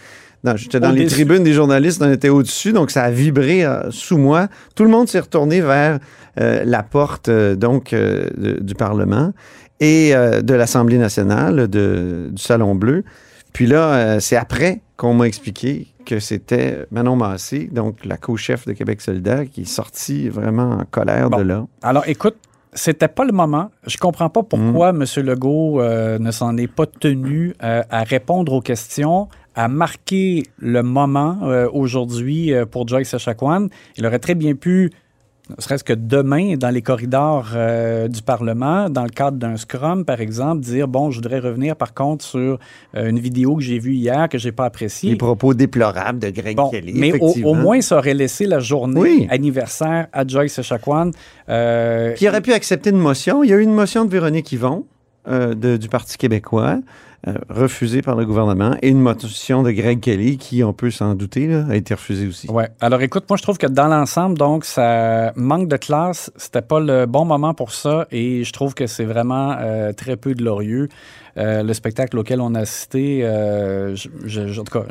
J'étais 0.54 0.78
dans 0.78 0.92
les 0.92 1.06
tribunes 1.06 1.42
des 1.42 1.52
journalistes, 1.54 2.00
on 2.00 2.12
était 2.12 2.28
au-dessus, 2.28 2.72
donc 2.72 2.92
ça 2.92 3.02
a 3.02 3.10
vibré 3.10 3.64
euh, 3.64 3.90
sous 3.90 4.18
moi. 4.18 4.46
Tout 4.76 4.84
le 4.84 4.90
monde 4.90 5.08
s'est 5.08 5.18
retourné 5.20 5.60
vers 5.60 5.98
euh, 6.38 6.62
la 6.64 6.82
porte 6.84 7.28
euh, 7.28 7.56
donc 7.56 7.92
de- 7.92 8.58
du 8.60 8.74
Parlement 8.74 9.32
et 9.80 10.12
de 10.14 10.54
l'Assemblée 10.54 10.96
nationale 10.98 11.68
de- 11.68 12.28
du 12.30 12.40
Salon 12.42 12.74
Bleu. 12.74 13.02
Puis 13.52 13.66
là, 13.66 14.20
c'est 14.20 14.36
après 14.36 14.80
qu'on 14.96 15.14
m'a 15.14 15.26
expliqué 15.26 15.88
que 16.06 16.18
c'était 16.20 16.86
Manon 16.90 17.16
Massé, 17.16 17.68
donc 17.72 18.04
la 18.04 18.16
co-chef 18.16 18.66
de 18.66 18.72
Québec 18.72 19.00
solidaire, 19.00 19.44
qui 19.50 19.62
est 19.62 19.64
sortie 19.64 20.28
vraiment 20.28 20.70
en 20.80 20.84
colère 20.90 21.28
Bon. 21.30 21.38
de 21.38 21.42
là. 21.42 21.66
Alors, 21.82 22.04
écoute, 22.06 22.36
c'était 22.72 23.08
pas 23.08 23.24
le 23.24 23.32
moment. 23.32 23.70
Je 23.86 23.96
comprends 23.98 24.28
pas 24.28 24.42
pourquoi 24.42 24.92
Mm. 24.92 25.02
M. 25.02 25.24
Legault 25.26 25.80
euh, 25.80 26.18
ne 26.18 26.30
s'en 26.30 26.56
est 26.58 26.66
pas 26.70 26.84
tenu 26.86 27.54
euh, 27.62 27.82
à 27.90 28.02
répondre 28.02 28.52
aux 28.52 28.60
questions, 28.60 29.28
à 29.56 29.68
marquer 29.68 30.44
le 30.58 30.82
moment 30.82 31.38
euh, 31.44 31.68
aujourd'hui 31.72 32.52
euh, 32.52 32.66
pour 32.66 32.86
Joyce 32.86 33.14
Echaquan. 33.14 33.68
Il 33.96 34.06
aurait 34.06 34.18
très 34.18 34.34
bien 34.34 34.54
pu, 34.54 34.90
ne 35.48 35.54
serait-ce 35.62 35.82
que 35.82 35.94
demain, 35.94 36.56
dans 36.56 36.68
les 36.68 36.82
corridors 36.82 37.48
euh, 37.54 38.06
du 38.06 38.20
Parlement, 38.20 38.90
dans 38.90 39.04
le 39.04 39.08
cadre 39.08 39.38
d'un 39.38 39.56
scrum, 39.56 40.04
par 40.04 40.20
exemple, 40.20 40.60
dire 40.60 40.88
bon, 40.88 41.10
je 41.10 41.16
voudrais 41.16 41.38
revenir 41.38 41.74
par 41.74 41.94
contre 41.94 42.22
sur 42.22 42.58
euh, 42.96 43.08
une 43.08 43.18
vidéo 43.18 43.56
que 43.56 43.62
j'ai 43.62 43.78
vue 43.78 43.94
hier 43.94 44.28
que 44.28 44.36
j'ai 44.36 44.52
pas 44.52 44.66
appréciée. 44.66 45.10
Les 45.10 45.16
propos 45.16 45.54
déplorables 45.54 46.18
de 46.18 46.28
Greg 46.28 46.56
Bon, 46.56 46.68
Kelly. 46.68 46.92
mais 46.94 47.12
au, 47.18 47.54
moins, 47.54 47.80
ça 47.80 47.96
aurait 47.96 48.12
laissé 48.14 48.44
la 48.44 48.58
journée 48.60 49.00
Oui. 49.00 49.26
anniversaire 49.30 50.08
à 50.12 50.26
Joyce 50.26 50.60
Puis 50.60 52.24
il 52.24 52.28
aurait 52.28 52.42
pu 52.42 52.52
accepter 52.52 52.90
une 52.90 52.98
motion. 52.98 53.42
Il 53.42 53.48
y 53.48 53.54
a 53.54 53.56
eu 53.56 53.62
une 53.62 53.74
motion 53.74 54.04
de 54.04 54.10
Véronique 54.10 54.52
Yvon 54.52 54.84
de- 55.26 55.76
du 55.76 55.88
Parti 55.88 56.18
québécois 56.18 56.78
euh, 57.28 57.34
refusée 57.48 58.02
par 58.02 58.14
le 58.16 58.24
gouvernement, 58.24 58.76
et 58.82 58.88
une 58.88 59.00
motion 59.00 59.62
de 59.62 59.70
Greg 59.72 60.00
Kelly, 60.00 60.38
qui, 60.38 60.62
on 60.62 60.72
peut 60.72 60.90
s'en 60.90 61.14
douter, 61.14 61.46
là, 61.48 61.64
a 61.68 61.74
été 61.76 61.94
refusée 61.94 62.26
aussi. 62.28 62.48
Ouais. 62.50 62.68
Alors 62.80 63.02
écoute, 63.02 63.24
moi 63.28 63.36
je 63.36 63.42
trouve 63.42 63.58
que 63.58 63.66
dans 63.66 63.88
l'ensemble, 63.88 64.38
donc, 64.38 64.64
ça 64.64 65.32
manque 65.36 65.68
de 65.68 65.76
classe. 65.76 66.30
C'était 66.36 66.62
pas 66.62 66.78
le 66.80 67.06
bon 67.06 67.24
moment 67.24 67.52
pour 67.54 67.72
ça, 67.72 68.06
et 68.10 68.44
je 68.44 68.52
trouve 68.52 68.74
que 68.74 68.86
c'est 68.86 69.04
vraiment 69.04 69.56
euh, 69.58 69.92
très 69.92 70.16
peu 70.16 70.34
glorieux. 70.34 70.88
Euh, 71.38 71.62
le 71.62 71.74
spectacle 71.74 72.16
auquel 72.18 72.40
on 72.40 72.54
a 72.54 72.60
assisté, 72.60 73.22
euh, 73.22 73.94
je- 73.94 74.08
je- 74.24 74.58
en 74.60 74.64
tout 74.64 74.72
cas, 74.78 74.86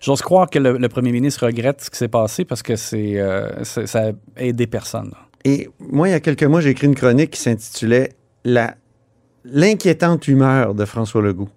j'ose 0.00 0.20
croire 0.22 0.50
que 0.50 0.58
le, 0.58 0.78
le 0.78 0.88
premier 0.88 1.12
ministre 1.12 1.46
regrette 1.46 1.80
ce 1.82 1.90
qui 1.90 1.96
s'est 1.98 2.08
passé 2.08 2.44
parce 2.44 2.62
que 2.62 2.74
c'est 2.74 3.20
euh, 3.20 3.62
c'est- 3.62 3.86
ça 3.86 4.08
a 4.08 4.42
aidé 4.42 4.66
personne. 4.66 5.12
Et 5.44 5.68
moi, 5.78 6.08
il 6.08 6.10
y 6.10 6.14
a 6.14 6.18
quelques 6.20 6.42
mois, 6.42 6.60
j'ai 6.60 6.70
écrit 6.70 6.88
une 6.88 6.96
chronique 6.96 7.30
qui 7.30 7.40
s'intitulait 7.40 8.14
La 8.44 8.74
l'inquiétante 9.44 10.26
humeur 10.28 10.74
de 10.74 10.84
François 10.84 11.22
Legault. 11.22 11.48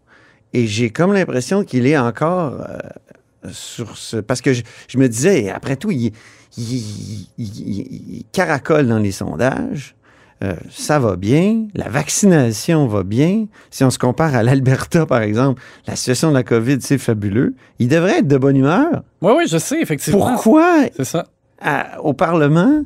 Et 0.54 0.66
j'ai 0.68 0.90
comme 0.90 1.14
l'impression 1.14 1.64
qu'il 1.64 1.86
est 1.88 1.98
encore 1.98 2.54
euh, 2.62 3.50
sur 3.52 3.98
ce. 3.98 4.18
Parce 4.18 4.42
que 4.42 4.54
je, 4.54 4.64
je 4.88 4.98
me 4.98 5.08
disais, 5.08 5.50
après 5.50 5.76
tout, 5.76 5.92
il, 5.92 6.12
il- 6.58 6.64
il- 6.78 7.28
il- 7.38 8.16
il 8.18 8.24
caracole 8.32 8.88
dans 8.88 8.98
les 9.00 9.12
sondages. 9.12 9.96
Euh, 10.42 10.54
ça 10.72 11.00
va 11.00 11.18
bien. 11.18 11.68
La 11.76 11.90
vaccination 11.90 12.88
va 12.88 13.04
bien. 13.04 13.46
Si 13.72 13.84
on 13.84 13.90
se 13.90 14.00
compare 14.00 14.36
à 14.36 14.42
l'Alberta, 14.42 15.06
par 15.06 15.22
exemple, 15.22 15.62
la 15.86 15.98
situation 15.98 16.30
de 16.30 16.34
la 16.34 16.44
COVID, 16.44 16.78
c'est 16.82 16.98
fabuleux. 16.98 17.56
Il 17.78 17.90
devrait 17.90 18.20
être 18.20 18.28
de 18.28 18.38
bonne 18.38 18.56
humeur. 18.56 19.04
Oui, 19.22 19.34
oui, 19.36 19.44
je 19.50 19.58
sais, 19.58 19.82
effectivement. 19.82 20.20
Pourquoi 20.32 20.86
C'est 20.96 21.04
ça. 21.04 21.28
à- 21.62 22.02
au 22.02 22.14
Parlement, 22.14 22.84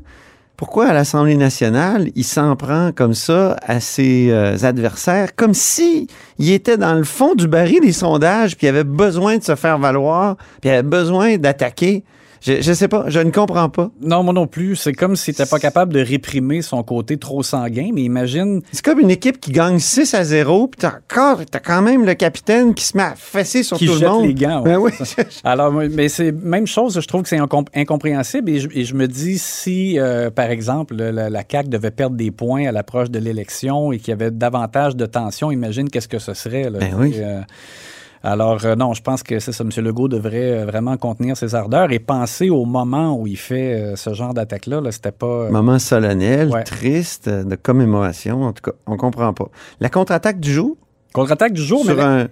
pourquoi 0.55 0.87
à 0.87 0.93
l'Assemblée 0.93 1.35
nationale, 1.35 2.09
il 2.15 2.23
s'en 2.23 2.55
prend 2.55 2.91
comme 2.93 3.15
ça 3.15 3.57
à 3.65 3.79
ses 3.79 4.29
euh, 4.29 4.55
adversaires, 4.63 5.35
comme 5.35 5.53
si 5.53 6.07
il 6.37 6.51
était 6.51 6.77
dans 6.77 6.93
le 6.93 7.03
fond 7.03 7.33
du 7.33 7.47
baril 7.47 7.81
des 7.81 7.91
sondages, 7.91 8.55
puis 8.55 8.67
il 8.67 8.69
avait 8.69 8.83
besoin 8.83 9.37
de 9.37 9.43
se 9.43 9.55
faire 9.55 9.79
valoir, 9.79 10.37
puis 10.61 10.69
il 10.69 10.73
avait 10.73 10.83
besoin 10.83 11.37
d'attaquer. 11.37 12.03
Je, 12.45 12.61
je 12.61 12.73
sais 12.73 12.87
pas, 12.89 13.05
je 13.07 13.19
ne 13.19 13.31
comprends 13.31 13.69
pas. 13.69 13.89
Non, 14.01 14.21
moi 14.23 14.33
non 14.33 14.47
plus. 14.47 14.75
C'est 14.75 14.91
comme 14.93 15.15
s'il 15.15 15.31
n'était 15.31 15.45
pas 15.45 15.59
capable 15.59 15.93
de 15.93 16.01
réprimer 16.01 16.61
son 16.61 16.83
côté 16.83 17.17
trop 17.17 17.41
sanguin, 17.41 17.91
mais 17.93 18.01
imagine 18.01 18.61
C'est 18.73 18.83
comme 18.83 18.99
une 18.99 19.11
équipe 19.11 19.39
qui 19.39 19.51
gagne 19.51 19.79
6 19.79 20.13
à 20.13 20.23
0, 20.25 20.67
puis 20.67 20.79
t'as 20.81 20.95
encore, 20.97 21.39
t'as 21.49 21.59
quand 21.59 21.81
même 21.81 22.05
le 22.05 22.13
capitaine 22.15 22.73
qui 22.73 22.83
se 22.85 22.97
met 22.97 23.03
à 23.03 23.13
fesser 23.15 23.63
sur 23.63 23.77
qui 23.77 23.85
tout 23.87 23.95
le 23.95 24.07
monde. 24.09 24.25
les 24.25 24.33
gants. 24.33 24.61
ouais, 24.63 24.71
Ben 24.73 24.77
oui. 24.77 24.91
Alors, 25.45 25.71
mais 25.71 26.09
c'est 26.09 26.33
même 26.33 26.67
chose, 26.67 26.99
je 26.99 27.07
trouve 27.07 27.21
que 27.23 27.29
c'est 27.29 27.39
incom- 27.39 27.67
incompréhensible 27.73 28.49
et 28.49 28.59
je, 28.59 28.67
et 28.73 28.83
je 28.83 28.93
me 28.95 29.07
dis 29.07 29.37
si, 29.39 29.97
euh, 29.97 30.29
par 30.29 30.49
exemple, 30.51 30.95
la, 30.95 31.29
la 31.29 31.43
CAQ 31.49 31.69
devait 31.69 31.91
perdre 31.91 32.15
des 32.17 32.31
points 32.31 32.67
à 32.67 32.71
l'approche 32.73 33.09
de 33.09 33.19
l'élection 33.19 33.91
et 33.93 33.99
qu'il 33.99 34.09
y 34.09 34.11
avait 34.13 34.31
davantage 34.31 34.95
de 34.97 35.05
tension, 35.05 35.49
imagine 35.51 35.89
qu'est-ce 35.89 36.09
que 36.09 36.19
ce 36.19 36.33
serait. 36.33 36.69
là. 36.69 36.79
Ben 36.79 36.93
oui. 36.97 37.13
Et, 37.15 37.23
euh, 37.23 37.39
alors, 38.23 38.63
euh, 38.63 38.75
non, 38.75 38.93
je 38.93 39.01
pense 39.01 39.21
que 39.21 39.39
c'est 39.39 39.51
ça. 39.51 39.63
M. 39.65 39.69
Legault 39.83 40.07
devrait 40.07 40.51
euh, 40.61 40.65
vraiment 40.65 40.95
contenir 40.97 41.35
ses 41.35 41.55
ardeurs 41.55 41.91
et 41.91 41.99
penser 41.99 42.49
au 42.49 42.63
moment 42.65 43.17
où 43.19 43.27
il 43.27 43.37
fait 43.37 43.73
euh, 43.73 43.95
ce 43.97 44.13
genre 44.13 44.33
d'attaque-là. 44.33 44.79
Là, 44.81 44.91
C'était 44.91 45.11
pas. 45.11 45.49
Moment 45.49 45.77
solennel, 45.79 46.49
Ouais. 46.49 46.63
triste, 46.63 47.27
de 47.27 47.55
commémoration. 47.55 48.43
En 48.43 48.53
tout 48.53 48.61
cas, 48.71 48.77
on 48.87 48.95
comprend 48.97 49.33
pas. 49.33 49.49
La 49.79 49.89
contre-attaque 49.89 50.39
du 50.39 50.51
jour, 50.53 50.77
Contre-attaque 51.13 51.53
du 51.53 51.61
jour, 51.61 51.83
mais 51.85 51.93
sur 51.93 52.01
un, 52.03 52.17
celle-là, 52.19 52.27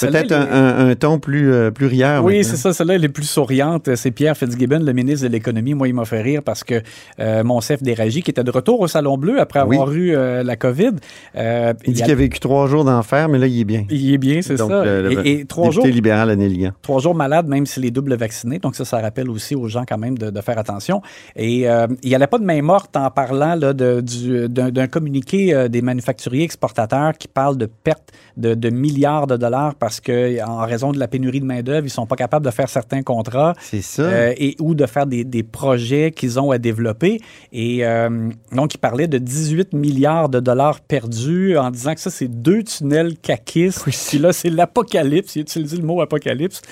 peut-être 0.00 0.32
un, 0.32 0.42
est- 0.46 0.50
un- 0.50 0.88
un 0.90 0.94
ton 0.94 1.18
plus, 1.18 1.52
euh, 1.52 1.70
plus 1.70 1.86
rieur. 1.86 2.24
Oui, 2.24 2.44
c'est 2.44 2.56
ça. 2.56 2.72
Celle-là, 2.72 2.94
elle 2.94 3.04
est 3.04 3.08
plus 3.08 3.24
souriante. 3.28 3.94
C'est 3.94 4.10
Pierre 4.10 4.36
Fitzgibbon, 4.36 4.80
le 4.80 4.92
ministre 4.92 5.26
de 5.26 5.32
l'Économie. 5.32 5.74
Moi, 5.74 5.88
il 5.88 5.94
m'a 5.94 6.04
fait 6.04 6.22
rire 6.22 6.42
parce 6.44 6.64
que 6.64 6.82
euh, 7.20 7.44
Monsef 7.44 7.82
Déragi, 7.82 8.22
qui 8.22 8.30
était 8.30 8.44
de 8.44 8.50
retour 8.50 8.80
au 8.80 8.88
Salon 8.88 9.16
Bleu 9.18 9.40
après 9.40 9.62
Oui. 9.62 9.76
avoir 9.76 9.92
eu 9.92 10.14
euh, 10.14 10.42
la 10.42 10.56
COVID, 10.56 10.92
euh, 11.36 11.72
Il 11.86 11.94
dit 11.94 12.02
qu'il 12.02 12.10
a 12.12 12.14
vécu 12.14 12.38
trois 12.40 12.66
jours 12.66 12.84
d'enfer, 12.84 13.28
mais 13.28 13.38
là, 13.38 13.46
il 13.46 13.60
est 13.60 13.64
bien. 13.64 13.84
il 13.90 14.14
est 14.14 14.18
bien, 14.18 14.42
c'est 14.42 14.56
ça. 14.56 14.84
le- 14.84 15.02
le 15.14 15.26
et, 15.26 15.40
et 15.40 15.44
trois 15.44 15.70
jours, 15.70 15.86
libéral 15.86 16.30
Ligan. 16.38 16.70
trois 16.82 17.00
jours 17.00 17.14
malade, 17.14 17.46
même 17.48 17.66
s'il 17.66 17.84
est 17.84 17.90
double 17.90 18.14
vacciné. 18.16 18.58
Donc 18.58 18.74
ça, 18.76 18.84
ça 18.84 18.98
rappelle 19.00 19.30
aussi 19.30 19.54
aux 19.54 19.68
gens 19.68 19.84
quand 19.88 19.98
même 19.98 20.18
de, 20.18 20.30
de 20.30 20.40
faire 20.40 20.58
attention. 20.58 21.00
Et 21.34 21.60
il 21.62 21.86
n'y 22.04 22.14
allait 22.14 22.26
pas 22.26 22.38
de 22.38 22.44
main 22.44 22.60
morte 22.62 22.96
en 22.96 23.10
parlant 23.10 23.56
du- 23.56 24.48
d'un 24.48 24.86
communiqué 24.86 25.68
des 25.68 25.82
manufacturiers 25.82 26.44
exportateurs 26.44 27.12
qui 27.18 27.28
parle 27.28 27.56
de 27.56 27.66
perte 27.66 28.12
de, 28.36 28.54
de 28.54 28.70
milliards 28.70 29.26
de 29.26 29.36
dollars 29.36 29.74
parce 29.86 30.00
que 30.00 30.44
en 30.44 30.66
raison 30.66 30.90
de 30.90 30.98
la 30.98 31.06
pénurie 31.06 31.38
de 31.38 31.44
main-d'œuvre, 31.44 31.86
ils 31.86 31.90
sont 31.90 32.06
pas 32.06 32.16
capables 32.16 32.44
de 32.44 32.50
faire 32.50 32.68
certains 32.68 33.04
contrats. 33.04 33.52
C'est 33.60 33.82
ça. 33.82 34.02
Euh, 34.02 34.34
et 34.36 34.56
ou 34.58 34.74
de 34.74 34.84
faire 34.84 35.06
des, 35.06 35.22
des 35.22 35.44
projets 35.44 36.10
qu'ils 36.10 36.40
ont 36.40 36.50
à 36.50 36.58
développer. 36.58 37.20
Et 37.52 37.86
euh, 37.86 38.28
donc, 38.50 38.74
il 38.74 38.78
parlait 38.78 39.06
de 39.06 39.18
18 39.18 39.74
milliards 39.74 40.28
de 40.28 40.40
dollars 40.40 40.80
perdus 40.80 41.56
en 41.56 41.70
disant 41.70 41.94
que 41.94 42.00
ça, 42.00 42.10
c'est 42.10 42.26
deux 42.26 42.64
tunnels 42.64 43.16
caquistes. 43.16 43.84
Puis 44.08 44.18
là, 44.18 44.32
c'est 44.32 44.50
l'apocalypse. 44.50 45.36
Il 45.36 45.38
a 45.38 45.42
utilisé 45.42 45.76
le 45.76 45.84
mot 45.84 46.00
apocalypse. 46.00 46.62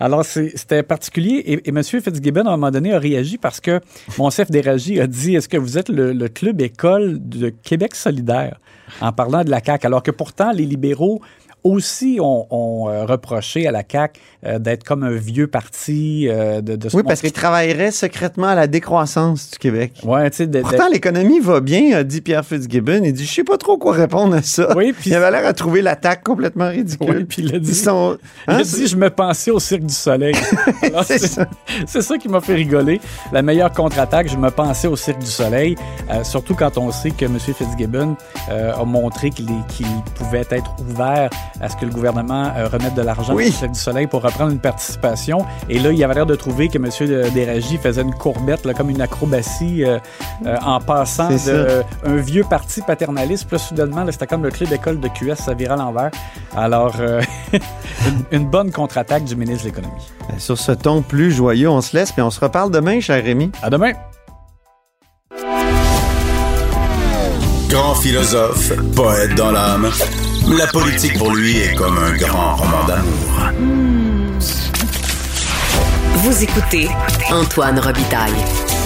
Alors, 0.00 0.24
c'était 0.24 0.82
particulier. 0.82 1.44
Et, 1.46 1.52
et 1.52 1.68
M. 1.68 1.80
Fitzgibbon, 1.80 2.46
à 2.46 2.48
un 2.48 2.56
moment 2.56 2.72
donné, 2.72 2.92
a 2.92 2.98
réagi 2.98 3.38
parce 3.38 3.60
que 3.60 3.78
Monsef 4.18 4.50
Déragi 4.50 4.98
a 4.98 5.06
dit 5.06 5.36
Est-ce 5.36 5.48
que 5.48 5.58
vous 5.58 5.78
êtes 5.78 5.90
le, 5.90 6.12
le 6.12 6.28
club 6.28 6.60
école 6.60 7.20
de 7.20 7.50
Québec 7.50 7.94
solidaire? 7.94 8.58
En 9.00 9.12
parlant 9.12 9.44
de 9.44 9.50
la 9.50 9.62
CAQ, 9.64 9.86
alors 9.86 10.02
que 10.02 10.10
pourtant, 10.10 10.52
les 10.52 10.66
libéraux 10.66 11.20
aussi 11.64 12.18
ont, 12.20 12.46
ont, 12.50 12.88
euh, 12.88 13.04
reproché 13.06 13.66
à 13.66 13.72
la 13.72 13.82
CAQ 13.90 14.20
euh, 14.46 14.58
d'être 14.58 14.84
comme 14.84 15.02
un 15.02 15.10
vieux 15.16 15.46
parti, 15.46 16.28
euh, 16.28 16.60
de, 16.60 16.76
de 16.76 16.88
oui, 16.94 17.02
parce 17.02 17.20
montrer- 17.20 17.28
qu'il 17.28 17.32
travaillerait 17.32 17.90
secrètement 17.90 18.48
à 18.48 18.54
la 18.54 18.66
décroissance 18.66 19.50
du 19.52 19.58
Québec. 19.58 19.92
Ouais, 20.04 20.28
tu 20.30 20.36
sais, 20.36 20.46
de- 20.46 20.60
Pourtant, 20.60 20.88
l'économie 20.92 21.40
va 21.40 21.60
bien, 21.60 21.96
a 21.96 22.04
dit 22.04 22.20
Pierre 22.20 22.44
Fitzgibbon. 22.44 23.00
Il 23.04 23.12
dit, 23.14 23.24
je 23.24 23.32
sais 23.32 23.44
pas 23.44 23.56
trop 23.56 23.78
quoi 23.78 23.94
répondre 23.94 24.34
à 24.36 24.42
ça. 24.42 24.76
Oui, 24.76 24.92
puis- 24.92 25.10
il 25.10 25.14
avait 25.14 25.30
l'air 25.30 25.46
à 25.46 25.52
trouver 25.54 25.80
l'attaque 25.82 26.22
complètement 26.22 26.68
ridicule. 26.68 27.08
Ouais, 27.10 27.24
puis 27.24 27.42
il 27.42 27.54
a 27.54 27.58
dit- 27.58 27.74
sont- 27.74 28.18
il 28.48 28.54
hein, 28.54 28.58
a 28.58 28.64
c'est- 28.64 28.76
dit, 28.76 28.86
je 28.86 28.96
me 28.96 29.08
pensais 29.10 29.50
au 29.50 29.58
Cirque 29.58 29.84
du 29.86 29.94
Soleil. 29.94 30.34
C'est 31.86 32.02
ça. 32.02 32.18
qui 32.18 32.28
m'a 32.28 32.40
fait 32.40 32.54
rigoler. 32.54 33.00
La 33.32 33.42
meilleure 33.42 33.72
contre-attaque, 33.72 34.28
je 34.30 34.36
me 34.36 34.50
pensais 34.50 34.86
au 34.88 34.96
Cirque 34.96 35.18
du 35.18 35.26
Soleil, 35.26 35.76
euh, 36.10 36.22
surtout 36.24 36.54
quand 36.54 36.78
on 36.78 36.90
sait 36.92 37.10
que 37.10 37.24
M. 37.24 37.38
Fitzgibbon 37.38 38.16
euh, 38.50 38.72
a 38.74 38.84
montré 38.84 39.30
qu'il 39.30 39.46
pouvait 40.14 40.44
être 40.50 40.74
ouvert 40.88 41.30
à 41.60 41.68
ce 41.68 41.76
que 41.76 41.84
le 41.84 41.90
gouvernement 41.92 42.52
euh, 42.56 42.66
remette 42.68 42.94
de 42.94 43.02
l'argent 43.02 43.34
Oui. 43.34 43.48
au 43.48 43.52
Cirque 43.52 43.72
du 43.72 43.78
Soleil 43.80 44.06
pour 44.06 44.22
reprendre 44.22 44.50
une 44.52 44.58
participation. 44.58 45.44
Et 45.68 45.78
là, 45.78 45.90
il 45.92 46.02
avait 46.04 46.14
l'air 46.14 46.26
de 46.26 46.34
trouver 46.34 46.68
que 46.68 46.78
M. 46.78 47.30
Déragi 47.32 47.78
faisait 47.78 48.02
une 48.02 48.14
courbette, 48.14 48.64
là, 48.66 48.74
comme 48.74 48.90
une 48.90 49.00
acrobatie, 49.00 49.84
euh, 49.84 49.98
euh, 50.46 50.56
en 50.64 50.80
passant 50.80 51.28
C'est 51.28 51.34
de 51.34 51.38
ça. 51.38 51.50
euh, 51.50 51.82
un 52.04 52.16
vieux 52.16 52.44
parti 52.44 52.80
paternaliste. 52.82 53.46
Puis 53.46 53.56
là, 53.56 53.62
soudainement, 53.62 54.04
c'était 54.10 54.26
comme 54.26 54.42
le 54.42 54.50
club 54.50 54.68
d'école 54.68 55.00
de 55.00 55.08
QS, 55.08 55.36
ça 55.36 55.54
virait 55.54 55.74
à 55.74 55.76
l'envers. 55.76 56.10
Alors, 56.56 56.94
euh, 57.00 57.20
une, 57.52 58.40
une 58.42 58.48
bonne 58.50 58.70
contre-attaque 58.72 59.24
du 59.24 59.36
ministre 59.36 59.64
de 59.64 59.68
l'Économie. 59.70 60.02
Sur 60.38 60.58
ce 60.58 60.72
ton 60.72 61.02
plus 61.02 61.30
joyeux, 61.32 61.68
on 61.70 61.80
se 61.80 61.96
laisse, 61.96 62.10
puis 62.12 62.22
on 62.22 62.30
se 62.30 62.40
reparle 62.40 62.70
demain, 62.70 63.00
cher 63.00 63.22
Rémi. 63.22 63.50
À 63.62 63.70
demain! 63.70 63.92
Grand 67.68 67.94
philosophe, 67.96 68.72
poète 68.94 69.34
dans 69.34 69.50
l'âme, 69.50 69.90
la 70.48 70.66
politique 70.66 71.16
pour 71.18 71.34
lui 71.34 71.56
est 71.58 71.74
comme 71.74 71.96
un 71.96 72.16
grand 72.16 72.56
roman 72.56 72.84
d'amour. 72.86 73.52
Vous 76.16 76.42
écoutez 76.42 76.88
Antoine 77.32 77.78
Robitaille, 77.78 78.32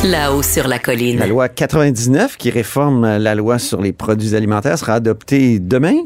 là-haut 0.04 0.42
sur 0.42 0.68
la 0.68 0.78
colline. 0.78 1.18
La 1.18 1.26
loi 1.26 1.48
99 1.48 2.36
qui 2.36 2.50
réforme 2.50 3.18
la 3.18 3.34
loi 3.34 3.58
sur 3.58 3.80
les 3.80 3.92
produits 3.92 4.36
alimentaires 4.36 4.78
sera 4.78 4.94
adoptée 4.94 5.58
demain. 5.58 5.96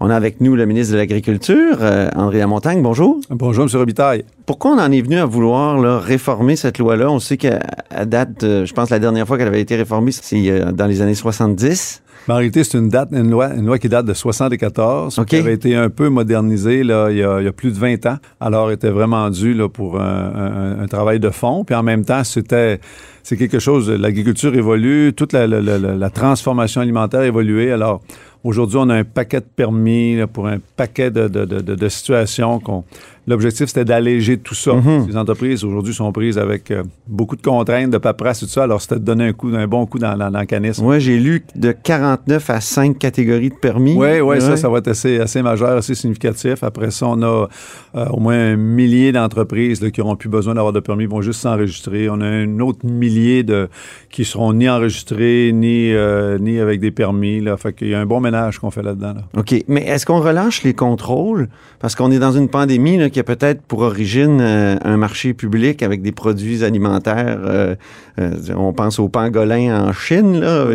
On 0.00 0.10
a 0.10 0.16
avec 0.16 0.40
nous 0.40 0.56
le 0.56 0.66
ministre 0.66 0.94
de 0.94 0.98
l'Agriculture, 0.98 1.78
euh, 1.80 2.10
André 2.16 2.38
Lamontagne. 2.38 2.82
Bonjour. 2.82 3.20
Bonjour, 3.30 3.64
M. 3.64 3.70
Robitaille. 3.78 4.24
Pourquoi 4.46 4.72
on 4.72 4.78
en 4.78 4.90
est 4.90 5.00
venu 5.00 5.18
à 5.18 5.24
vouloir 5.24 5.78
là, 5.78 5.98
réformer 5.98 6.56
cette 6.56 6.78
loi-là? 6.78 7.10
On 7.10 7.20
sait 7.20 7.36
qu'à 7.36 7.60
date, 8.04 8.42
euh, 8.42 8.66
je 8.66 8.74
pense 8.74 8.90
la 8.90 8.98
dernière 8.98 9.26
fois 9.26 9.38
qu'elle 9.38 9.48
avait 9.48 9.60
été 9.60 9.76
réformée, 9.76 10.12
c'est 10.12 10.50
euh, 10.50 10.72
dans 10.72 10.86
les 10.86 11.00
années 11.00 11.14
70. 11.14 12.02
Mais 12.26 12.34
en 12.34 12.36
réalité, 12.38 12.64
c'est 12.64 12.78
une 12.78 12.88
date, 12.88 13.10
une 13.12 13.30
loi, 13.30 13.48
une 13.54 13.66
loi 13.66 13.78
qui 13.78 13.88
date 13.88 14.06
de 14.06 14.14
74, 14.14 15.18
OK. 15.18 15.26
qui 15.26 15.36
avait 15.36 15.52
été 15.54 15.76
un 15.76 15.90
peu 15.90 16.08
modernisée 16.08 16.82
là, 16.82 17.08
il, 17.10 17.18
y 17.18 17.22
a, 17.22 17.40
il 17.40 17.44
y 17.44 17.48
a 17.48 17.52
plus 17.52 17.70
de 17.72 17.78
20 17.78 18.06
ans. 18.06 18.16
Alors, 18.40 18.70
était 18.70 18.88
vraiment 18.90 19.28
due 19.30 19.52
là, 19.54 19.68
pour 19.68 20.00
un, 20.00 20.32
un- 20.34 20.80
un 20.82 20.86
travail 20.86 21.20
de 21.20 21.30
fond. 21.30 21.64
Puis 21.64 21.74
en 21.74 21.82
même 21.82 22.04
temps, 22.04 22.24
c'était 22.24 22.80
c'est 23.22 23.36
quelque 23.36 23.58
chose. 23.58 23.90
L'agriculture 23.90 24.54
évolue, 24.54 25.12
toute 25.16 25.32
la, 25.32 25.46
la- 25.46 25.60
la- 25.60 25.78
la- 25.78 25.94
la 25.96 26.10
transformation 26.10 26.80
alimentaire 26.80 27.20
a 27.20 27.26
évolué. 27.26 27.72
Alors, 27.72 28.02
aujourd'hui, 28.42 28.78
on 28.80 28.88
a 28.90 28.94
un 28.94 29.04
paquet 29.04 29.40
de 29.40 29.46
permis 29.56 30.16
là, 30.16 30.26
pour 30.26 30.46
un 30.46 30.58
paquet 30.76 31.10
de, 31.10 31.28
de- 31.28 31.44
de- 31.44 31.60
de- 31.60 31.74
de 31.74 31.88
situations 31.88 32.58
qu'on 32.60 32.84
L'objectif, 33.26 33.66
c'était 33.68 33.84
d'alléger 33.84 34.36
tout 34.36 34.54
ça. 34.54 34.74
Mhm. 34.74 35.06
Les 35.08 35.16
entreprises, 35.16 35.64
aujourd'hui, 35.64 35.94
sont 35.94 36.12
prises 36.12 36.36
avec 36.38 36.70
euh, 36.70 36.82
beaucoup 37.06 37.36
de 37.36 37.42
contraintes, 37.42 37.90
de 37.90 37.98
paperasse 37.98 38.42
et 38.42 38.46
tout 38.46 38.52
ça. 38.52 38.64
Alors, 38.64 38.80
c'était 38.82 38.96
de 38.96 39.00
donner 39.04 39.28
un, 39.28 39.32
coup, 39.32 39.48
un 39.54 39.66
bon 39.66 39.86
coup 39.86 39.98
dans, 39.98 40.16
dans, 40.16 40.30
dans 40.30 40.40
le 40.40 40.46
canisme. 40.46 40.82
Moi, 40.84 40.98
j'ai 40.98 41.18
lu 41.18 41.44
de 41.56 41.72
49 41.72 42.50
à 42.50 42.60
5 42.60 42.98
catégories 42.98 43.48
de 43.50 43.54
permis. 43.54 43.94
Oui, 43.96 44.20
oui, 44.20 44.40
ça, 44.40 44.50
Ouais. 44.50 44.56
ça 44.58 44.68
va 44.68 44.78
être 44.78 44.88
assez, 44.88 45.18
assez 45.20 45.40
majeur, 45.42 45.70
assez 45.78 45.94
significatif. 45.94 46.62
Après 46.62 46.90
ça, 46.90 47.06
on 47.08 47.22
a 47.22 47.48
euh, 47.96 48.06
au 48.10 48.20
moins 48.20 48.34
un 48.52 48.56
millier 48.56 49.10
d'entreprises 49.12 49.80
qui 49.90 50.00
n'auront 50.00 50.16
plus 50.16 50.28
besoin 50.28 50.54
d'avoir 50.54 50.72
de 50.72 50.80
permis, 50.80 51.06
vont 51.06 51.22
juste 51.22 51.40
s'enregistrer. 51.40 52.08
On 52.10 52.20
a 52.20 52.26
un 52.26 52.60
autre 52.60 52.84
millier 52.84 53.42
de 53.42 53.68
qui 54.10 54.24
seront 54.24 54.52
ni 54.52 54.68
enregistrés, 54.68 55.50
ni, 55.54 55.92
euh, 55.92 56.38
ni 56.38 56.58
avec 56.60 56.78
des 56.80 56.90
permis. 56.90 57.40
Là. 57.40 57.56
Fait 57.56 57.72
qu'il 57.72 57.88
y 57.88 57.94
a 57.94 58.00
un 58.00 58.06
bon 58.06 58.20
ménage 58.20 58.58
qu'on 58.58 58.70
fait 58.70 58.82
là-dedans. 58.82 59.14
là. 59.14 59.22
OK. 59.40 59.54
Mais 59.68 59.82
est-ce 59.86 60.04
qu'on 60.06 60.20
relâche 60.20 60.62
les 60.62 60.74
contrôles? 60.74 61.48
Parce 61.80 61.94
qu'on 61.94 62.10
est 62.10 62.18
dans 62.18 62.32
une 62.32 62.48
pandémie 62.48 62.96
là, 62.98 63.10
qui 63.14 63.20
a 63.20 63.24
peut-être 63.24 63.62
pour 63.62 63.80
origine 63.80 64.40
euh, 64.40 64.76
un 64.82 64.96
marché 64.96 65.34
public 65.34 65.82
avec 65.84 66.02
des 66.02 66.10
produits 66.12 66.64
alimentaires. 66.64 67.38
euh, 67.44 67.74
euh, 68.20 68.30
on 68.56 68.72
pense 68.72 68.98
au 68.98 69.08
pangolin 69.08 69.86
en 69.88 69.92
Chine. 69.92 70.40
Là, 70.40 70.66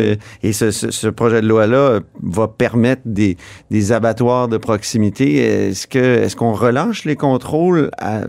et 0.42 0.52
ce, 0.52 0.70
ce- 0.70 0.90
ce 0.90 1.08
projet 1.08 1.40
de 1.42 1.46
loi-là 1.46 2.00
va 2.22 2.48
permettre 2.48 3.02
des, 3.04 3.36
des 3.70 3.92
abattoirs 3.92 4.48
de 4.48 4.56
proximité. 4.56 5.36
Est-ce 5.68 5.86
que 5.86 5.98
est-ce 5.98 6.34
qu'on 6.36 6.52
relâche 6.52 7.04
les 7.04 7.16
contrôles? 7.16 7.90
à- 7.98 8.22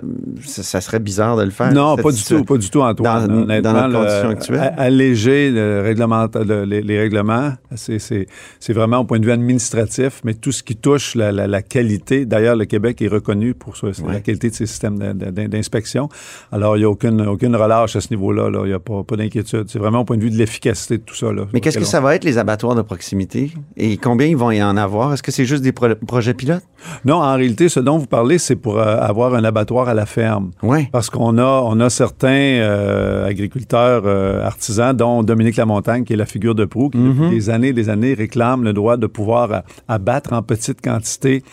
ça, 0.45 0.63
ça 0.63 0.81
serait 0.81 0.99
bizarre 0.99 1.37
de 1.37 1.43
le 1.43 1.51
faire. 1.51 1.73
Non, 1.73 1.95
pas 1.95 2.11
du 2.11 2.23
tout, 2.23 2.43
pas 2.43 2.57
du 2.57 2.69
tout, 2.69 2.81
Antoine. 2.81 3.27
Dans- 3.27 3.33
Honnêtement, 3.43 3.71
dans 3.73 3.87
notre 3.87 3.93
le- 3.93 3.99
condition 3.99 4.29
actuelle? 4.29 4.73
Alléger 4.77 5.51
le 5.51 5.81
règlement, 5.83 6.27
le- 6.35 6.65
les, 6.65 6.81
les 6.81 6.99
règlements, 6.99 7.51
c'est- 7.75 8.25
vraiment 8.73 8.99
au 8.99 9.03
point 9.05 9.19
de 9.19 9.25
vue 9.25 9.31
administratif, 9.31 10.21
mais 10.23 10.33
tout 10.33 10.51
ce 10.51 10.63
qui 10.63 10.75
touche 10.75 11.15
la, 11.15 11.31
la- 11.31 11.47
la 11.47 11.61
qualité. 11.61 12.25
D'ailleurs, 12.25 12.55
le 12.55 12.65
Québec 12.65 13.01
est 13.01 13.07
reconnu 13.07 13.53
pour 13.53 13.75
c'est 13.93 14.00
Ouais. 14.05 14.13
la 14.13 14.19
qualité 14.19 14.49
de 14.49 14.55
ses 14.55 14.65
systèmes 14.65 14.97
d'inspection. 14.97 16.09
Alors, 16.51 16.77
il 16.77 16.79
n'y 16.79 16.85
a 16.85 16.89
aucune, 16.89 17.21
aucune 17.21 17.55
relâche 17.55 17.95
à 17.95 18.01
ce 18.01 18.07
niveau-là. 18.11 18.49
là. 18.49 18.61
Il 18.63 18.67
n'y 18.69 18.73
a 18.73 18.79
pas, 18.79 19.03
pas 19.03 19.15
d'inquiétude. 19.15 19.65
C'est 19.67 19.79
vraiment 19.79 19.99
au 20.01 20.03
point 20.05 20.17
de 20.17 20.23
vue 20.23 20.29
de 20.31 20.37
l'efficacité 20.37 20.97
de 20.97 21.03
tout 21.03 21.15
ça. 21.15 21.31
Là, 21.31 21.43
Mais 21.53 21.59
qu'est-ce 21.61 21.77
que 21.79 21.85
ça 21.85 21.99
va 22.01 22.15
être 22.15 22.23
les 22.23 22.37
abattoirs 22.37 22.75
de 22.75 22.81
proximité? 22.81 23.51
Et 23.77 23.97
combien 23.97 24.27
ils 24.27 24.37
vont 24.37 24.51
y 24.51 24.61
en 24.63 24.77
avoir? 24.77 25.13
Est-ce 25.13 25.23
que 25.23 25.31
c'est 25.31 25.45
juste 25.45 25.63
des 25.63 25.71
pro- 25.71 25.95
projets 26.07 26.33
pilotes? 26.33 26.63
Non, 27.05 27.15
en 27.15 27.35
réalité, 27.35 27.69
ce 27.69 27.79
dont 27.79 27.97
vous 27.97 28.07
parlez, 28.07 28.37
c'est 28.37 28.55
pour 28.55 28.79
euh, 28.79 28.97
avoir 28.99 29.33
un 29.35 29.43
abattoir 29.43 29.87
à 29.89 29.93
la 29.93 30.05
ferme. 30.05 30.51
Oui. 30.63 30.87
Parce 30.91 31.09
qu'on 31.09 31.37
a, 31.37 31.61
on 31.65 31.79
a 31.79 31.89
certains 31.89 32.27
euh, 32.29 33.27
agriculteurs 33.27 34.03
euh, 34.05 34.43
artisans, 34.45 34.95
dont 34.95 35.23
Dominique 35.23 35.57
Lamontagne, 35.57 36.03
qui 36.03 36.13
est 36.13 36.17
la 36.17 36.25
figure 36.25 36.55
de 36.55 36.65
proue, 36.65 36.89
qui 36.89 36.97
depuis 36.97 37.29
des 37.29 37.49
années 37.49 37.69
et 37.69 37.73
des 37.73 37.89
années 37.89 38.13
réclame 38.13 38.63
le 38.63 38.73
droit 38.73 38.97
de 38.97 39.07
pouvoir 39.07 39.63
abattre 39.87 40.33
en 40.33 40.41
petite 40.41 40.81
quantité 40.81 41.43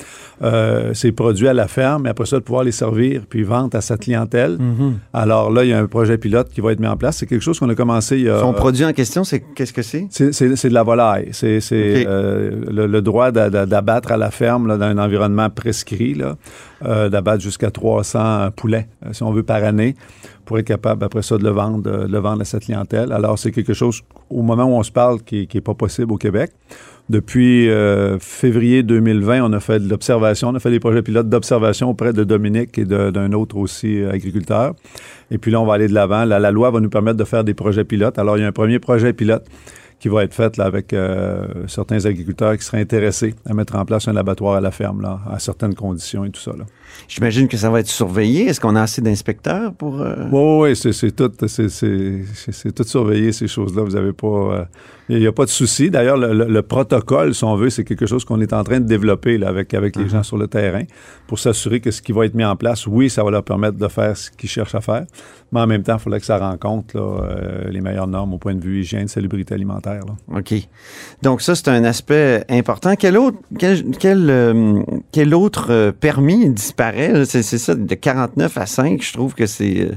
ses 0.95 1.13
produits 1.13 1.49
à 1.49 1.53
la 1.53 1.69
ferme, 1.69 2.07
et 2.07 2.11
après 2.11 2.27
ça, 2.27 2.38
de 2.39 2.45
pouvoir 2.45 2.65
les 2.65 2.73
servir 2.73 3.23
puis 3.29 3.43
vendre 3.43 3.77
à 3.77 3.81
sa 3.81 3.97
clientèle. 3.97 4.59
Alors 5.13 5.51
là, 5.51 5.65
il 5.65 5.71
y 5.71 5.73
a 5.73 5.79
un 5.79 5.87
projet 5.87 6.19
pilote 6.19 6.49
qui 6.51 6.61
va 6.61 6.73
être 6.73 6.81
mis 6.81 6.87
en 6.87 6.97
place. 6.97 7.19
C'est 7.19 7.27
quelque 7.27 7.43
chose 7.43 7.59
qu'on 7.59 7.69
a 7.69 7.75
commencé 7.75 8.17
il 8.19 8.25
y 8.25 8.29
a... 8.29 8.41
Son 8.41 8.53
produit 8.53 8.85
en 8.85 8.93
question, 8.93 9.25
c'est 9.25 9.41
qu'est-ce 9.55 9.73
que 9.73 9.83
c'est? 9.83 10.07
C'est- 10.11 10.69
de 10.69 10.75
la 10.75 10.83
volaille. 10.83 11.29
C'est 11.33 11.61
euh, 11.73 12.51
le, 12.71 12.87
le 12.87 13.03
droit 13.03 13.31
d'a- 13.31 13.51
d'a- 13.51 13.67
d'abattre 13.67 14.13
à 14.13 14.17
la 14.17 14.31
ferme 14.31 14.67
là, 14.67 14.77
dans 14.77 14.87
un 14.87 14.99
environnement 14.99 15.51
prescrit, 15.51 16.17
euh, 16.85 17.09
d'abattre 17.09 17.43
jusqu'à 17.43 17.71
300 17.71 18.51
poulets, 18.57 18.87
euh, 19.07 19.13
si 19.13 19.23
on 19.23 19.33
veut, 19.33 19.43
par 19.43 19.63
année, 19.65 19.95
pour 20.49 20.59
être 20.59 20.67
capable, 20.67 21.05
après 21.05 21.21
ça, 21.21 21.37
de 21.37 21.45
le 21.45 21.51
vendre, 21.51 21.91
euh, 21.91 22.09
le 22.09 22.19
vendre 22.21 22.41
à 22.41 22.45
cette 22.47 22.65
clientèle. 22.65 23.13
Alors, 23.13 23.39
c'est 23.39 23.53
quelque 23.53 23.75
chose, 23.75 24.01
au 24.31 24.41
moment 24.41 24.65
où 24.65 24.79
on 24.79 24.83
se 24.83 24.91
parle, 24.91 25.21
qui 25.21 25.47
n'est 25.55 25.61
pas 25.61 25.75
possible 25.75 26.11
au 26.11 26.17
Québec. 26.17 26.53
Depuis 27.11 27.69
euh, 27.69 28.19
février 28.19 28.83
2020, 28.83 29.43
on 29.45 29.53
a 29.53 29.61
fait 29.61 29.79
de 29.79 29.91
l'observation, 29.91 30.49
on 30.49 30.55
a 30.55 30.59
fait 30.59 30.71
des 30.71 30.81
projets 30.81 31.03
pilotes 31.03 31.29
d'observation 31.29 31.91
auprès 31.91 32.15
de 32.15 32.25
Dominique 32.25 32.79
et 32.79 32.87
d'un 32.87 33.33
autre 33.35 33.59
aussi 33.59 34.01
euh, 34.01 34.11
agriculteur. 34.11 34.75
Et 35.31 35.37
puis 35.37 35.51
là, 35.51 35.61
on 35.61 35.67
va 35.67 35.75
aller 35.75 35.89
de 35.89 35.95
l'avant. 35.95 36.25
La, 36.25 36.39
la 36.39 36.51
loi 36.51 36.71
va 36.71 36.81
nous 36.81 36.89
permettre 36.89 37.19
de 37.19 37.25
faire 37.25 37.45
des 37.45 37.55
projets 37.55 37.85
pilotes. 37.85 38.19
Alors, 38.19 38.39
il 38.39 38.41
y 38.41 38.45
a 38.45 38.49
un 38.49 38.53
premier 38.53 38.79
projet 38.79 39.13
pilote 39.13 39.45
qui 40.01 40.09
va 40.09 40.23
être 40.23 40.35
fait 40.35 40.57
là, 40.57 40.65
avec 40.65 40.93
euh, 40.93 41.47
certains 41.67 42.05
agriculteurs 42.07 42.57
qui 42.57 42.65
seraient 42.65 42.81
intéressés 42.81 43.35
à 43.45 43.53
mettre 43.55 43.75
en 43.77 43.85
place 43.85 44.07
un 44.07 44.17
abattoir 44.17 44.55
à 44.55 44.61
la 44.61 44.71
ferme, 44.71 45.01
là, 45.01 45.21
à 45.29 45.39
certaines 45.39 45.75
conditions 45.75 46.25
et 46.25 46.31
tout 46.31 46.41
ça. 46.41 46.53
Là. 46.57 46.65
J'imagine 47.09 47.49
que 47.49 47.57
ça 47.57 47.69
va 47.69 47.81
être 47.81 47.89
surveillé. 47.89 48.47
Est-ce 48.47 48.61
qu'on 48.61 48.77
a 48.77 48.83
assez 48.83 49.03
d'inspecteurs 49.03 49.73
pour... 49.75 50.01
euh, 50.01 50.15
Oui, 50.31 50.41
oui, 50.41 50.71
oui, 50.85 50.93
c'est, 50.93 51.11
tout, 51.11 51.33
c'est, 51.49 52.73
tout 52.75 52.85
surveillé, 52.85 53.33
ces 53.33 53.49
choses-là. 53.49 53.83
Vous 53.83 53.97
avez 53.97 54.13
pas. 54.13 54.27
euh, 54.29 54.65
Il 55.11 55.19
n'y 55.21 55.27
a 55.27 55.33
pas 55.33 55.45
de 55.47 55.51
souci. 55.51 55.91
D'ailleurs, 55.91 56.17
le, 56.19 56.35
le- 56.35 56.45
le 56.47 56.63
protocole, 56.63 57.35
si 57.35 57.43
on 57.45 57.57
veut, 57.57 57.71
c'est 57.71 57.85
quelque 57.85 58.05
chose 58.07 58.25
qu'on 58.27 58.41
est 58.43 58.53
en 58.53 58.63
train 58.63 58.79
de 58.81 58.87
développer 58.87 59.39
là, 59.39 59.49
avec, 59.49 59.73
avec 59.73 59.97
les 59.97 60.09
gens 60.09 60.23
sur 60.23 60.37
le 60.37 60.49
terrain 60.49 60.83
pour 61.27 61.39
s'assurer 61.39 61.81
que 61.81 61.91
ce 61.91 62.03
qui 62.03 62.13
va 62.13 62.27
être 62.27 62.35
mis 62.35 62.45
en 62.45 62.57
place, 62.57 62.87
oui, 62.87 63.09
ça 63.09 63.25
va 63.25 63.31
leur 63.31 63.43
permettre 63.43 63.79
de 63.79 63.89
faire 63.89 64.17
ce 64.17 64.31
qu'ils 64.31 64.51
cherchent 64.51 64.75
à 64.75 64.81
faire, 64.83 65.05
mais 65.51 65.61
en 65.61 65.67
même 65.67 65.83
temps, 65.83 65.95
il 65.97 66.01
faudrait 66.01 66.21
que 66.21 66.27
ça 66.27 66.37
rencontre 66.39 66.97
là, 66.97 67.03
euh, 67.23 67.69
les 67.71 67.81
meilleures 67.81 68.07
normes 68.07 68.35
au 68.35 68.39
point 68.39 68.55
de 68.55 68.61
vue 68.63 68.81
hygiène, 68.81 69.09
salubrité 69.09 69.55
alimentaire. 69.55 70.03
là. 70.07 70.39
OK. 70.39 70.55
Donc 71.23 71.41
ça, 71.41 71.55
c'est 71.55 71.69
un 71.69 71.85
aspect 71.85 72.45
important. 72.51 72.95
Quel 72.95 73.17
autre, 73.17 73.39
quel, 73.59 73.83
quel, 73.99 74.29
euh, 74.29 74.81
quel 75.11 75.35
autre 75.35 75.69
euh, 75.71 75.91
permis 75.93 76.51
disparaît? 76.51 77.25
C'est 77.25 77.43
ça, 77.43 77.75
de 77.75 77.95
49 77.95 78.59
à 78.59 78.67
5, 78.67 79.03
je 79.03 79.13
trouve 79.15 79.35
que 79.35 79.47
c'est 79.47 79.89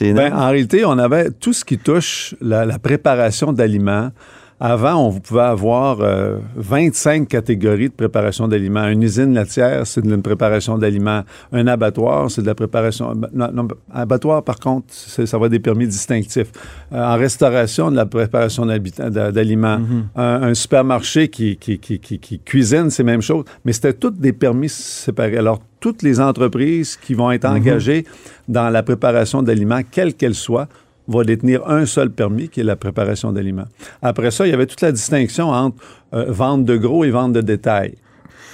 Ben, 0.00 0.32
en 0.34 0.46
réalité, 0.50 0.84
on 0.84 0.98
avait 0.98 1.30
tout 1.30 1.52
ce 1.52 1.64
qui 1.64 1.78
touche 1.78 2.34
la, 2.40 2.64
la 2.64 2.78
préparation 2.80 3.52
d'aliments. 3.52 4.10
Avant, 4.58 5.08
on 5.08 5.12
pouvait 5.20 5.42
avoir 5.42 5.98
euh, 6.00 6.38
25 6.56 7.28
catégories 7.28 7.88
de 7.90 7.94
préparation 7.94 8.48
d'aliments. 8.48 8.86
Une 8.88 9.02
usine 9.02 9.34
laitière, 9.34 9.86
c'est 9.86 10.00
de 10.00 10.10
la 10.10 10.16
préparation 10.16 10.78
d'aliments. 10.78 11.22
Un 11.52 11.66
abattoir, 11.66 12.30
c'est 12.30 12.40
de 12.40 12.46
la 12.46 12.54
préparation. 12.54 13.14
Non, 13.34 13.50
non, 13.52 13.68
abattoir, 13.92 14.42
par 14.42 14.58
contre, 14.58 14.86
c'est- 14.88 15.26
ça 15.26 15.36
va 15.36 15.46
être 15.46 15.52
des 15.52 15.58
permis 15.60 15.86
distinctifs. 15.86 16.50
Euh, 16.92 17.04
en 17.04 17.16
restauration, 17.18 17.90
de 17.90 17.96
la 17.96 18.06
préparation 18.06 18.64
d'aliments. 18.64 19.78
un, 20.16 20.42
un 20.42 20.54
supermarché 20.54 21.28
qui, 21.28 21.58
qui, 21.58 21.78
qui, 21.78 21.98
qui, 21.98 22.18
qui 22.18 22.38
cuisine, 22.38 22.88
c'est 22.88 23.02
la 23.02 23.12
même 23.12 23.22
chose. 23.22 23.44
Mais 23.66 23.74
c'était 23.74 23.92
toutes 23.92 24.18
des 24.18 24.32
permis 24.32 24.70
séparés. 24.70 25.36
Alors, 25.36 25.60
toutes 25.80 26.02
les 26.02 26.18
entreprises 26.18 26.96
qui 26.96 27.12
vont 27.12 27.30
être 27.30 27.44
engagées 27.44 28.06
dans 28.48 28.70
la 28.70 28.82
préparation 28.82 29.42
d'aliments, 29.42 29.80
quelle 29.90 30.14
qu'elle 30.14 30.34
soit, 30.34 30.66
vont 31.08 31.22
détenir 31.22 31.66
un 31.68 31.86
seul 31.86 32.10
permis, 32.10 32.48
qui 32.48 32.60
est 32.60 32.64
la 32.64 32.76
préparation 32.76 33.32
d'aliments. 33.32 33.66
Après 34.02 34.30
ça, 34.30 34.46
il 34.46 34.50
y 34.50 34.54
avait 34.54 34.66
toute 34.66 34.80
la 34.80 34.92
distinction 34.92 35.48
entre 35.50 35.76
euh, 36.14 36.26
vente 36.28 36.64
de 36.64 36.76
gros 36.76 37.04
et 37.04 37.10
vente 37.10 37.32
de 37.32 37.40
détail. 37.40 37.94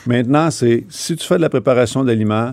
Maintenant, 0.06 0.50
c'est 0.50 0.84
si 0.88 1.16
tu 1.16 1.26
fais 1.26 1.36
de 1.36 1.42
la 1.42 1.48
préparation 1.48 2.04
d'aliments, 2.04 2.52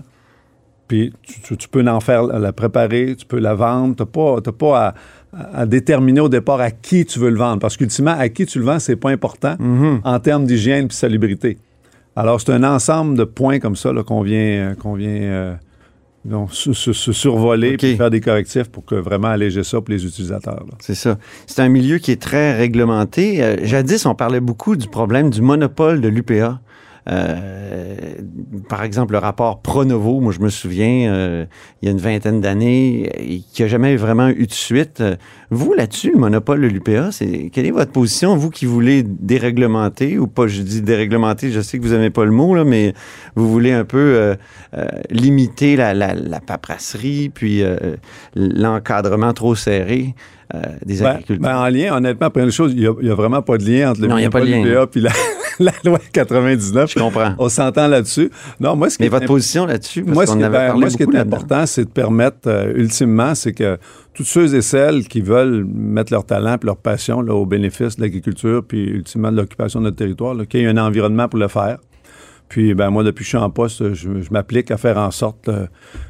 puis 0.88 1.12
tu, 1.22 1.40
tu- 1.40 1.56
tu 1.56 1.68
peux 1.68 1.86
en 1.86 2.00
faire, 2.00 2.24
la 2.24 2.52
préparer, 2.52 3.14
tu 3.16 3.26
peux 3.26 3.38
la 3.38 3.54
vendre, 3.54 3.94
tu 3.96 4.02
n'as 4.02 4.52
pas, 4.52 4.94
à, 5.32 5.60
à 5.60 5.66
déterminer 5.66 6.20
au 6.20 6.28
départ 6.28 6.60
à 6.60 6.70
qui 6.70 7.04
tu 7.04 7.18
veux 7.18 7.30
le 7.30 7.36
vendre. 7.38 7.60
Parce 7.60 7.76
qu'ultimement, 7.76 8.16
à 8.18 8.28
qui 8.28 8.46
tu 8.46 8.58
le 8.58 8.64
vends, 8.64 8.78
c'est 8.80 8.96
pas 8.96 9.10
important 9.10 9.56
en 10.04 10.18
termes 10.20 10.46
d'hygiène 10.46 10.86
et 10.86 10.92
salubrité. 10.92 11.58
Alors, 12.16 12.40
c'est 12.40 12.52
un 12.52 12.64
ensemble 12.64 13.16
de 13.16 13.24
points 13.24 13.60
comme 13.60 13.76
ça 13.76 13.92
qu'on 14.04 14.22
vient, 14.22 14.38
euh, 14.40 14.74
qu'on 14.74 14.94
vient 14.94 15.08
euh, 15.10 15.54
donc, 16.24 16.52
se, 16.52 16.72
se- 16.74 16.92
se 16.92 17.12
survoler 17.12 17.72
OK. 17.72 17.78
puis 17.78 17.96
faire 17.96 18.10
des 18.10 18.20
correctifs 18.20 18.68
pour 18.68 18.84
que 18.84 18.94
vraiment 18.94 19.28
alléger 19.28 19.64
ça 19.64 19.80
pour 19.80 19.90
les 19.92 20.04
utilisateurs. 20.04 20.64
C'est 20.80 20.94
ça. 20.94 21.18
C'est 21.46 21.62
un 21.62 21.68
milieu 21.68 21.98
qui 21.98 22.10
est 22.12 22.20
très 22.20 22.54
réglementé. 22.56 23.42
Euh, 23.42 23.56
jadis, 23.64 24.04
on 24.04 24.14
parlait 24.14 24.40
beaucoup 24.40 24.76
du 24.76 24.86
problème 24.86 25.30
du 25.30 25.40
monopole 25.40 26.00
de 26.02 26.08
l'UPA. 26.08 26.60
Euh, 27.10 27.96
par 28.68 28.84
exemple, 28.84 29.12
le 29.12 29.18
rapport 29.18 29.62
Pronovo, 29.62 30.20
moi 30.20 30.32
je 30.32 30.40
me 30.40 30.48
souviens, 30.48 31.12
euh, 31.12 31.44
il 31.82 31.86
y 31.86 31.88
a 31.88 31.92
une 31.92 31.98
vingtaine 31.98 32.40
d'années, 32.40 33.42
qui 33.52 33.62
n'a 33.62 33.68
jamais 33.68 33.96
vraiment 33.96 34.28
eu 34.28 34.46
de 34.46 34.52
suite. 34.52 35.02
Vous, 35.50 35.72
là-dessus, 35.74 36.12
le 36.12 36.18
monopole 36.18 36.60
de 36.60 36.68
l'UPA, 36.68 37.10
c'est 37.10 37.50
quelle 37.52 37.66
est 37.66 37.72
votre 37.72 37.90
position, 37.90 38.36
vous 38.36 38.50
qui 38.50 38.66
voulez 38.66 39.02
déréglementer, 39.02 40.18
ou 40.18 40.26
pas, 40.28 40.46
je 40.46 40.62
dis 40.62 40.82
déréglementer, 40.82 41.50
je 41.50 41.60
sais 41.60 41.78
que 41.78 41.82
vous 41.84 41.92
n'aimez 41.92 42.10
pas 42.10 42.24
le 42.24 42.30
mot, 42.30 42.54
là, 42.54 42.64
mais 42.64 42.94
vous 43.34 43.50
voulez 43.50 43.72
un 43.72 43.84
peu 43.84 43.98
euh, 43.98 44.86
limiter 45.10 45.74
la, 45.74 45.94
la, 45.94 46.14
la 46.14 46.40
paperasserie, 46.40 47.30
puis 47.34 47.62
l'encadrement 48.36 49.32
trop 49.32 49.54
serré 49.54 50.14
des 50.84 50.98
Ben, 50.98 51.06
agriculteurs? 51.06 51.52
ben, 51.52 51.58
en 51.58 51.68
lien, 51.68 51.96
honnêtement, 51.96 52.30
première 52.30 52.52
chose, 52.52 52.72
il 52.74 52.80
n'y 52.80 53.10
a, 53.10 53.14
vraiment 53.14 53.42
pas 53.42 53.56
de 53.58 53.64
lien 53.64 53.90
entre 53.90 54.00
le 54.00 54.08
Non, 54.08 54.16
de 54.16 54.20
monopole 54.20 54.48
lien. 54.48 54.64
UPA 54.64 54.86
puis 54.86 55.00
la, 55.00 55.10
la 55.64 55.72
loi 55.84 55.98
99. 56.12 56.90
Je 56.92 56.98
comprends. 56.98 57.34
On 57.38 57.48
s'entend 57.48 57.86
là-dessus. 57.86 58.30
Non, 58.58 58.74
moi, 58.76 58.90
ce 58.90 58.96
qui 58.96 59.02
Mais 59.02 59.06
est 59.06 59.10
votre 59.10 59.24
imp- 59.24 59.28
position 59.28 59.66
là-dessus, 59.66 60.02
Moi, 60.02 60.26
ce 60.26 60.32
qu'on 60.32 60.38
qui, 60.38 60.42
est- 60.42 60.46
avait 60.46 60.58
ben, 60.58 60.66
parlé 60.68 60.80
moi, 60.80 60.90
ce 60.90 60.96
qui 60.96 61.02
est 61.04 61.12
là-dedans. 61.12 61.36
important, 61.36 61.66
c'est 61.66 61.84
de 61.84 61.90
permettre, 61.90 62.38
euh, 62.48 62.72
ultimement, 62.74 63.34
c'est 63.34 63.52
que 63.52 63.78
tous 64.14 64.24
ceux 64.24 64.54
et 64.54 64.62
celles 64.62 65.06
qui 65.06 65.20
veulent 65.20 65.64
mettre 65.64 66.12
leur 66.12 66.24
talent 66.24 66.56
et 66.60 66.66
leur 66.66 66.76
passion 66.76 67.20
là, 67.22 67.34
au 67.34 67.46
bénéfice 67.46 67.96
de 67.96 68.02
l'agriculture, 68.02 68.64
puis 68.66 68.82
ultimement 68.84 69.30
de 69.30 69.36
l'occupation 69.36 69.80
de 69.80 69.84
notre 69.84 69.96
territoire, 69.96 70.34
qu'il 70.48 70.60
y 70.60 70.64
ait 70.64 70.68
un 70.68 70.76
environnement 70.78 71.28
pour 71.28 71.38
le 71.38 71.48
faire. 71.48 71.78
Puis, 72.50 72.74
ben, 72.74 72.90
moi, 72.90 73.04
depuis 73.04 73.20
que 73.20 73.24
je 73.24 73.28
suis 73.28 73.38
en 73.38 73.48
poste, 73.48 73.94
je, 73.94 74.20
je 74.20 74.30
m'applique 74.32 74.72
à 74.72 74.76
faire 74.76 74.98
en 74.98 75.12
sorte 75.12 75.48
euh, 75.48 75.66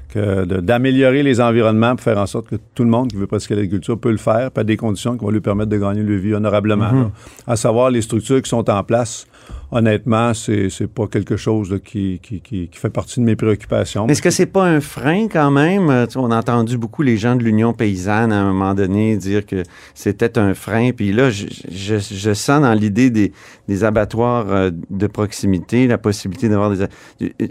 que 0.09 0.45
d'améliorer 0.61 1.23
les 1.23 1.39
environnements 1.39 1.95
pour 1.95 2.03
faire 2.03 2.17
en 2.17 2.27
sorte 2.27 2.49
que 2.49 2.57
tout 2.75 2.83
le 2.83 2.89
monde 2.89 3.09
qui 3.09 3.17
veut 3.17 3.27
pratiquer 3.27 3.55
l'agriculture 3.55 4.01
peut 4.01 4.11
le 4.11 4.17
faire, 4.17 4.51
puis 4.51 4.63
à 4.63 4.65
des 4.65 4.79
conditions 4.79 5.19
qui 5.19 5.25
vont 5.25 5.31
lui 5.31 5.43
permettre 5.43 5.69
de 5.69 5.77
gagner 5.77 6.03
le 6.03 6.17
vie 6.17 6.33
honorablement. 6.33 6.91
là. 6.91 7.11
À 7.47 7.57
savoir, 7.57 7.91
les 7.91 8.01
structures 8.01 8.41
qui 8.41 8.49
sont 8.49 8.69
en 8.71 8.83
place 8.83 9.27
honnêtement, 9.73 10.35
c'est 10.35 10.69
c'est 10.71 10.87
pas 10.87 11.07
quelque 11.07 11.37
chose 11.37 11.81
qui, 11.85 12.19
qui, 12.23 12.41
qui, 12.41 12.69
fait 12.73 12.91
partie 12.91 13.21
de 13.21 13.25
mes 13.25 13.37
préoccupations. 13.37 14.07
Est-ce 14.09 14.23
que 14.23 14.31
c'est 14.31 14.47
pas 14.47 14.65
un 14.67 14.81
frein 14.81 15.29
quand 15.29 15.51
même? 15.51 15.91
Euh, 15.91 16.07
On 16.17 16.31
a 16.31 16.39
entendu 16.39 16.77
beaucoup 16.79 17.03
les 17.03 17.17
gens 17.17 17.37
de 17.37 17.43
l'Union 17.43 17.73
paysanne 17.73 18.33
à 18.33 18.41
un 18.41 18.53
moment 18.53 18.75
donné 18.75 19.17
dire 19.17 19.47
que 19.47 19.63
c'était 19.95 20.39
un 20.39 20.55
frein. 20.55 20.91
Puis 20.93 21.13
là, 21.13 21.31
je, 21.31 21.47
je- 21.71 21.99
je 21.99 22.35
sens 22.35 22.63
dans 22.63 22.75
l'idée 22.75 23.11
des, 23.11 23.33
des 23.69 23.85
abattoirs 23.85 24.47
euh, 24.51 24.71
de 24.91 25.07
proximité 25.07 25.87
la 25.87 25.99
possibilité 25.99 26.49
d'avoir 26.49 26.73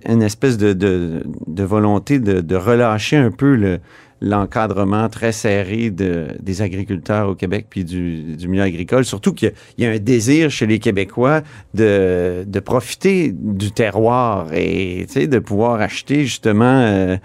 une 0.08 0.22
espèce 0.22 0.58
de, 0.58 0.74
de, 0.74 1.24
de 1.48 1.64
volonté 1.64 2.20
de, 2.20 2.42
de 2.42 2.56
relâcher 2.56 3.18
un 3.18 3.32
peu 3.32 3.56
le 3.56 3.80
l'encadrement 4.22 5.08
très 5.10 5.32
serré 5.32 5.92
de, 5.92 6.28
des 6.42 6.62
agriculteurs 6.62 7.30
au 7.30 7.36
Québec 7.36 7.68
puis 7.70 7.86
du, 7.86 8.36
du 8.36 8.48
milieu 8.48 8.64
agricole. 8.64 9.06
Surtout 9.06 9.34
qu'il 9.34 9.54
y 9.78 9.86
a- 9.86 9.90
un 9.92 9.98
désir 10.00 10.50
chez 10.52 10.68
les 10.68 10.80
Québécois 10.80 11.42
de, 11.74 12.44
de 12.46 12.60
profiter 12.60 13.32
du 13.34 13.72
terroir 13.72 14.54
et 14.54 15.06
de 15.16 15.40
pouvoir 15.40 15.80
acheter 15.82 16.24
justement 16.24 16.66
euh, 16.66 17.18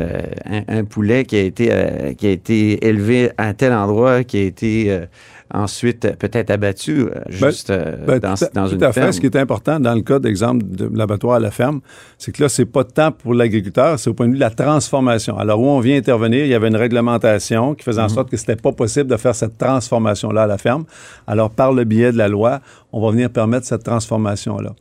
euh, 0.00 0.20
un, 0.46 0.78
un 0.78 0.84
poulet 0.84 1.24
qui 1.24 1.36
a, 1.36 1.40
été, 1.42 1.68
euh, 1.70 2.14
qui 2.14 2.26
a 2.26 2.30
été 2.30 2.86
élevé 2.86 3.30
à 3.36 3.52
tel 3.54 3.72
endroit, 3.72 4.24
qui 4.24 4.38
a 4.38 4.42
été 4.42 4.90
euh, 4.90 5.04
ensuite 5.52 6.04
euh, 6.04 6.12
peut-être 6.18 6.50
abattu 6.50 7.02
euh, 7.02 7.10
juste 7.28 7.70
euh, 7.70 7.96
Ben, 8.06 8.18
dans, 8.18 8.34
tout 8.34 8.44
à, 8.44 8.48
dans 8.54 8.68
tout 8.68 8.74
une 8.76 8.84
à 8.84 8.92
fait. 8.92 9.00
ferme. 9.00 9.12
Ce 9.12 9.20
qui 9.20 9.26
est 9.26 9.36
important 9.36 9.80
dans 9.80 9.94
le 9.94 10.02
cas 10.02 10.18
d'exemple 10.18 10.64
de 10.66 10.90
l'abattoir 10.94 11.36
à 11.36 11.40
la 11.40 11.50
ferme, 11.50 11.80
c'est 12.18 12.32
que 12.32 12.42
là, 12.42 12.48
c'est 12.48 12.64
pas 12.66 12.84
tant 12.84 13.12
pour 13.12 13.34
l'agriculteur, 13.34 13.98
c'est 13.98 14.10
au 14.10 14.14
point 14.14 14.26
de 14.26 14.32
vue 14.32 14.36
de 14.38 14.40
la 14.40 14.50
transformation. 14.50 15.36
Alors, 15.38 15.60
où 15.60 15.66
on 15.66 15.80
vient 15.80 15.96
intervenir, 15.96 16.44
il 16.44 16.50
y 16.50 16.54
avait 16.54 16.68
une 16.68 16.76
réglementation 16.76 17.74
qui 17.74 17.84
faisait 17.84 18.02
en 18.02 18.08
sorte 18.08 18.30
que 18.30 18.36
c'était 18.36 18.56
pas 18.56 18.72
possible 18.72 19.08
de 19.10 19.16
faire 19.16 19.34
cette 19.34 19.58
transformation-là 19.58 20.42
à 20.42 20.46
la 20.46 20.58
ferme. 20.58 20.84
Alors, 21.26 21.50
par 21.50 21.72
le 21.72 21.84
biais 21.84 22.12
de 22.12 22.18
la 22.18 22.28
loi, 22.28 22.60
on 22.92 23.00
va 23.00 23.10
venir 23.10 23.30
permettre 23.30 23.66
cette 23.66 23.84
transformation-là. 23.84 24.74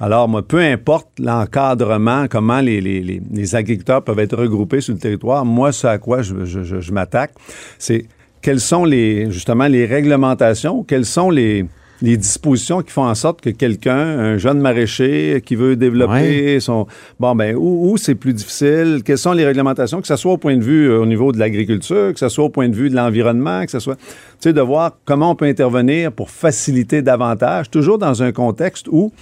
Alors, 0.00 0.28
moi, 0.28 0.42
peu 0.46 0.60
importe 0.60 1.08
l'encadrement, 1.18 2.26
comment 2.28 2.60
les, 2.60 2.80
les- 2.80 3.02
les- 3.02 3.22
les 3.32 3.54
agriculteurs 3.54 4.02
peuvent 4.02 4.18
être 4.18 4.36
regroupés 4.36 4.80
sur 4.80 4.92
le 4.94 5.00
territoire, 5.00 5.44
moi, 5.44 5.72
ce 5.72 5.86
à 5.86 5.98
quoi 5.98 6.22
je, 6.22 6.44
je- 6.44 6.62
je- 6.62 6.80
je 6.80 6.92
m'attaque, 6.92 7.32
c'est 7.78 8.06
quelles 8.46 8.60
sont 8.60 8.84
les, 8.84 9.28
justement 9.32 9.66
les 9.66 9.86
réglementations, 9.86 10.84
quelles 10.84 11.04
sont 11.04 11.30
les, 11.30 11.64
les 12.00 12.16
dispositions 12.16 12.80
qui 12.80 12.92
font 12.92 13.02
en 13.02 13.16
sorte 13.16 13.40
que 13.40 13.50
quelqu'un, 13.50 13.98
un 13.98 14.38
jeune 14.38 14.60
maraîcher 14.60 15.42
qui 15.44 15.56
veut 15.56 15.74
développer 15.74 16.60
son... 16.60 16.86
Bon, 17.18 17.34
ben, 17.34 17.56
où, 17.56 17.90
où 17.90 17.96
c'est 17.96 18.14
plus 18.14 18.34
difficile? 18.34 19.02
Quelles 19.04 19.18
sont 19.18 19.32
les 19.32 19.44
réglementations? 19.44 20.00
Que 20.00 20.06
ce 20.06 20.14
soit 20.14 20.34
au 20.34 20.36
point 20.36 20.56
de 20.56 20.62
vue 20.62 20.88
euh, 20.88 21.00
au 21.00 21.06
niveau 21.06 21.32
de 21.32 21.40
l'agriculture, 21.40 22.12
que 22.12 22.20
ce 22.20 22.28
soit 22.28 22.44
au 22.44 22.48
point 22.48 22.68
de 22.68 22.76
vue 22.76 22.88
de 22.88 22.94
l'environnement, 22.94 23.64
que 23.64 23.72
ce 23.72 23.80
soit... 23.80 23.96
Tu 23.96 24.02
sais, 24.38 24.52
de 24.52 24.60
voir 24.60 24.96
comment 25.04 25.32
on 25.32 25.34
peut 25.34 25.46
intervenir 25.46 26.12
pour 26.12 26.30
faciliter 26.30 27.02
davantage, 27.02 27.68
toujours 27.68 27.98
dans 27.98 28.22
un 28.22 28.30
contexte 28.30 28.86
où 28.86 29.12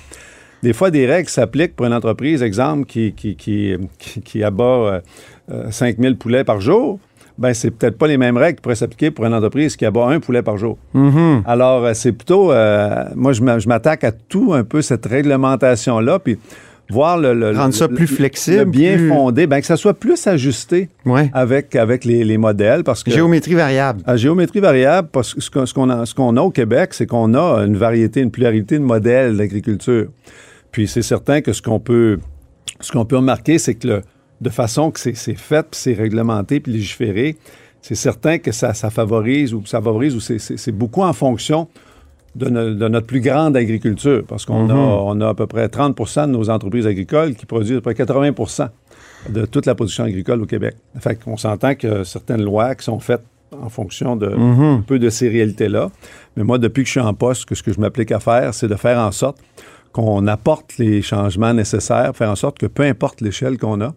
des 0.62 0.74
fois, 0.74 0.90
des 0.90 1.06
règles 1.06 1.30
s'appliquent 1.30 1.76
pour 1.76 1.86
une 1.86 1.94
entreprise, 1.94 2.42
exemple, 2.42 2.86
qui, 2.86 3.14
qui, 3.14 3.36
qui, 3.36 3.74
qui, 3.98 4.20
qui 4.20 4.42
abat 4.42 4.64
euh, 4.64 5.00
euh, 5.50 5.70
5000 5.70 6.16
poulets 6.16 6.44
par 6.44 6.60
jour. 6.60 6.98
Ben, 7.36 7.52
c'est 7.52 7.72
peut-être 7.72 7.98
pas 7.98 8.06
les 8.06 8.16
mêmes 8.16 8.36
règles 8.36 8.56
qui 8.56 8.62
pourraient 8.62 8.76
s'appliquer 8.76 9.10
pour 9.10 9.24
une 9.26 9.34
entreprise 9.34 9.74
qui 9.76 9.84
abat 9.84 10.06
un 10.06 10.20
poulet 10.20 10.42
par 10.42 10.56
jour. 10.56 10.78
Mhm. 10.92 11.42
Alors, 11.46 11.84
euh, 11.84 11.92
c'est 11.94 12.12
plutôt, 12.12 12.52
euh, 12.52 13.04
moi, 13.16 13.32
je 13.32 13.42
m'a- 13.42 13.58
je 13.58 13.66
m'attaque 13.68 14.04
à 14.04 14.12
tout 14.12 14.52
un 14.54 14.62
peu 14.62 14.82
cette 14.82 15.04
réglementation-là, 15.06 16.20
puis 16.20 16.38
voir 16.90 17.18
le, 17.18 17.34
le- 17.34 17.50
Rendre 17.56 17.74
ça 17.74 17.86
le- 17.88 17.94
plus 17.94 18.08
le- 18.10 18.16
flexible, 18.16 18.58
le 18.58 18.64
bien 18.66 18.96
plus- 18.96 19.08
fondé, 19.08 19.46
ben, 19.48 19.58
que 19.60 19.66
ça 19.66 19.76
soit 19.76 19.94
plus 19.94 20.24
ajusté 20.28 20.90
Ouais. 21.06 21.30
avec, 21.32 21.74
avec 21.76 22.04
les, 22.04 22.22
les 22.24 22.38
modèles, 22.38 22.84
parce 22.84 23.02
que 23.02 23.10
Géométrie 23.10 23.54
variable. 23.54 24.00
à 24.06 24.16
géométrie 24.16 24.60
variable, 24.60 25.08
parce 25.10 25.34
que 25.34 25.40
ce 25.40 25.50
qu'on 25.50 25.66
ce 25.66 25.74
qu'on 25.74 25.90
a, 25.90 26.06
ce 26.06 26.14
qu'on 26.14 26.36
a 26.36 26.40
au 26.42 26.50
Québec, 26.50 26.94
c'est 26.94 27.06
qu'on 27.06 27.34
a 27.34 27.64
une 27.64 27.76
variété, 27.76 28.20
une 28.20 28.30
pluralité 28.30 28.78
de 28.78 28.84
modèles 28.84 29.36
d'agriculture. 29.38 30.06
Puis 30.70 30.86
c'est 30.86 31.02
certain 31.02 31.40
que 31.40 31.52
ce 31.52 31.62
qu'on 31.62 31.80
peut, 31.80 32.18
ce 32.80 32.92
qu'on 32.92 33.04
peut 33.04 33.16
remarquer, 33.16 33.58
c'est 33.58 33.74
que 33.74 33.88
le- 33.88 34.02
de 34.44 34.50
façon 34.50 34.90
que 34.90 35.00
c'est 35.00 35.14
fait, 35.34 35.62
puis 35.62 35.80
c'est 35.80 35.94
réglementé, 35.94 36.60
puis 36.60 36.72
légiféré, 36.72 37.36
c'est 37.82 37.94
certain 37.94 38.38
que 38.38 38.52
ça, 38.52 38.74
ça 38.74 38.90
favorise 38.90 39.52
ou 39.54 39.64
ça 39.66 39.80
favorise 39.80 40.14
ou 40.14 40.20
c'est- 40.20 40.72
beaucoup 40.72 41.02
en 41.02 41.12
fonction 41.12 41.68
de, 42.36 42.48
no- 42.48 42.74
de 42.74 42.88
notre 42.88 43.06
plus 43.06 43.20
grande 43.20 43.56
agriculture, 43.56 44.22
parce 44.26 44.44
qu'on 44.44 44.68
a, 44.70 44.74
on 44.74 45.20
a 45.20 45.28
à 45.30 45.34
peu 45.34 45.46
près 45.46 45.66
30% 45.68 46.26
de 46.26 46.32
nos 46.32 46.50
entreprises 46.50 46.86
agricoles 46.86 47.34
qui 47.34 47.46
produisent 47.46 47.76
à 47.78 47.80
peu 47.80 47.94
près 47.94 48.04
80% 48.04 48.68
de 49.30 49.46
toute 49.46 49.66
la 49.66 49.74
production 49.74 50.04
agricole 50.04 50.42
au 50.42 50.46
Québec. 50.46 50.74
Fait 50.98 51.14
qu'on 51.16 51.36
s'entend 51.36 51.74
que 51.74 52.04
certaines 52.04 52.42
lois 52.42 52.74
qui 52.74 52.84
sont 52.84 52.98
faites 53.00 53.22
en 53.62 53.68
fonction 53.68 54.16
de 54.16 54.26
un 54.78 54.80
peu 54.86 54.98
de 54.98 55.08
ces 55.10 55.28
réalités-là. 55.28 55.90
Mais 56.36 56.42
moi, 56.44 56.58
depuis 56.58 56.82
que 56.82 56.86
je 56.88 56.92
suis 56.92 57.00
en 57.00 57.14
poste, 57.14 57.44
que 57.46 57.54
ce 57.54 57.62
que 57.62 57.72
je 57.72 57.80
m'applique 57.80 58.10
à 58.12 58.18
faire, 58.20 58.52
c'est 58.52 58.68
de 58.68 58.74
faire 58.74 58.98
en 58.98 59.12
sorte 59.12 59.38
qu'on 59.92 60.26
apporte 60.26 60.76
les 60.78 61.02
changements 61.02 61.54
nécessaires, 61.54 62.10
faire 62.16 62.30
en 62.30 62.36
sorte 62.36 62.58
que 62.58 62.66
peu 62.66 62.82
importe 62.82 63.20
l'échelle 63.20 63.56
qu'on 63.58 63.80
a, 63.80 63.94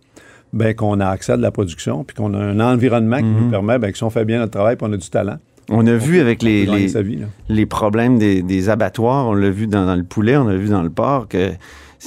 ben, 0.53 0.73
qu'on 0.73 0.99
a 0.99 1.07
accès 1.07 1.33
à 1.33 1.38
de 1.38 1.41
la 1.41 1.51
production, 1.51 2.03
puis 2.03 2.15
qu'on 2.15 2.33
a 2.33 2.38
un 2.38 2.60
environnement 2.60 3.17
qui 3.17 3.23
nous 3.23 3.49
permet, 3.49 3.79
ben, 3.79 3.91
que 3.91 3.97
si 3.97 4.03
on 4.03 4.10
fait 4.10 4.25
bien 4.25 4.39
notre 4.39 4.53
travail, 4.53 4.75
puis 4.75 4.88
on 4.89 4.93
a 4.93 4.97
du 4.97 5.10
talent, 5.10 5.38
On 5.69 5.86
a 5.86 5.95
vu 5.95 6.19
avec 6.19 6.41
les, 6.41 6.65
les, 6.65 6.88
vie. 7.49 7.65
problèmes 7.65 8.17
des, 8.17 8.41
des 8.41 8.69
abattoirs, 8.69 9.27
on 9.27 9.33
l'a 9.33 9.49
vu 9.49 9.67
dans, 9.67 9.86
dans 9.86 9.95
le 9.95 10.03
poulet, 10.03 10.38
on 10.38 10.45
l'a 10.45 10.57
vu 10.57 10.69
dans 10.69 10.83
le 10.83 10.89
porc, 10.89 11.27
que 11.27 11.51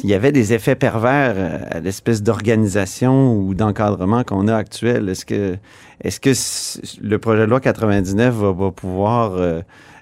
il 0.05 0.11
y 0.11 0.15
avait 0.15 0.33
des 0.33 0.53
effets 0.53 0.77
pervers 0.77 1.35
euh, 1.37 1.59
à 1.71 1.81
l'espèce 1.81 2.23
d'organisation 2.23 3.37
ou 3.37 3.55
d'encadrement 3.55 4.25
qu'on 4.25 4.49
a 4.49 4.55
actuel. 4.55 5.09
Est-ce 5.09 5.27
que, 5.27 5.57
est-ce 6.03 6.21
que 6.21 7.03
le 7.05 7.19
projet 7.19 7.41
de 7.43 7.51
loi 7.51 7.61
99 7.61 8.35
va, 8.35 8.53
va 8.53 8.71
pouvoir, 8.71 9.33
euh, 9.35 9.61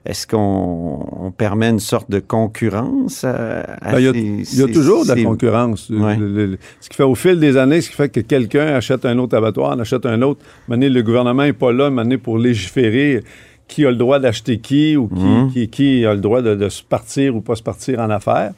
est-ce 0.08 0.26
qu'on 0.26 1.06
on 1.20 1.30
permet 1.30 1.68
une 1.68 1.78
sorte 1.80 2.10
de 2.10 2.18
concurrence 2.18 3.24
à, 3.24 3.60
à 3.80 3.92
Ben, 3.92 3.98
il 4.00 4.04
y 4.04 4.08
a- 4.08 4.12
ces- 4.12 4.54
Il 4.54 4.58
y 4.60 4.62
a 4.62 4.66
toujours 4.72 5.04
de 5.04 5.12
la 5.12 5.22
concurrence. 5.22 5.90
Ouais. 5.90 6.16
Le- 6.16 6.28
le- 6.28 6.46
le- 6.46 6.58
ce 6.80 6.88
qui 6.88 6.96
fait 6.96 7.02
au 7.04 7.14
fil 7.14 7.38
des 7.38 7.56
années, 7.56 7.80
ce 7.80 7.90
qui 7.90 7.96
fait 7.96 8.08
que 8.08 8.20
quelqu'un 8.20 8.66
achète 8.68 9.04
un 9.04 9.18
autre 9.18 9.36
abattoir, 9.36 9.76
en 9.76 9.80
achète 9.80 10.06
un 10.06 10.20
autre. 10.22 10.40
Maintenant, 10.66 10.88
le 10.88 11.02
gouvernement 11.02 11.42
n'est 11.44 11.52
pas 11.52 11.72
là 11.72 11.90
maintenant 11.90 12.18
pour 12.18 12.38
légiférer 12.38 13.22
qui 13.68 13.84
a 13.84 13.90
le 13.90 13.96
droit 13.96 14.18
d'acheter 14.18 14.58
qui 14.58 14.96
ou 14.96 15.08
qui, 15.08 15.22
Mhm. 15.22 15.52
qui, 15.52 15.68
qui 15.68 16.06
a 16.06 16.14
le 16.14 16.20
droit 16.20 16.40
de, 16.40 16.54
de 16.54 16.68
se 16.70 16.82
partir 16.82 17.36
ou 17.36 17.42
pas 17.42 17.54
se 17.54 17.62
partir 17.62 18.00
en 18.00 18.08
affaires. 18.08 18.52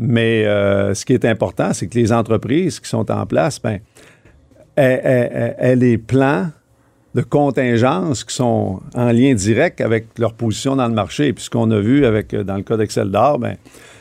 Mais 0.00 0.44
euh, 0.46 0.94
ce 0.94 1.04
qui 1.04 1.12
est 1.12 1.24
important, 1.24 1.72
c'est 1.72 1.86
que 1.86 1.96
les 1.98 2.12
entreprises 2.12 2.80
qui 2.80 2.88
sont 2.88 3.08
en 3.10 3.24
place, 3.24 3.60
ben, 3.62 3.78
aient, 4.76 5.00
aient- 5.04 5.30
aient- 5.32 5.56
aient 5.58 5.76
les 5.76 5.96
plans 5.96 6.48
de 7.14 7.22
contingence 7.22 8.22
qui 8.24 8.34
sont 8.34 8.80
en 8.94 9.10
lien 9.12 9.34
direct 9.34 9.80
avec 9.80 10.06
leur 10.18 10.34
position 10.34 10.76
dans 10.76 10.88
le 10.88 10.94
marché. 10.94 11.28
Et 11.28 11.32
puis 11.32 11.44
ce 11.44 11.50
qu'on 11.50 11.70
a 11.70 11.80
vu 11.80 12.04
avec, 12.04 12.34
euh, 12.34 12.44
dans 12.44 12.56
le 12.56 12.62
cas 12.62 12.76
d'Excel 12.76 13.10
d'Or, 13.10 13.38
ben, 13.38 13.56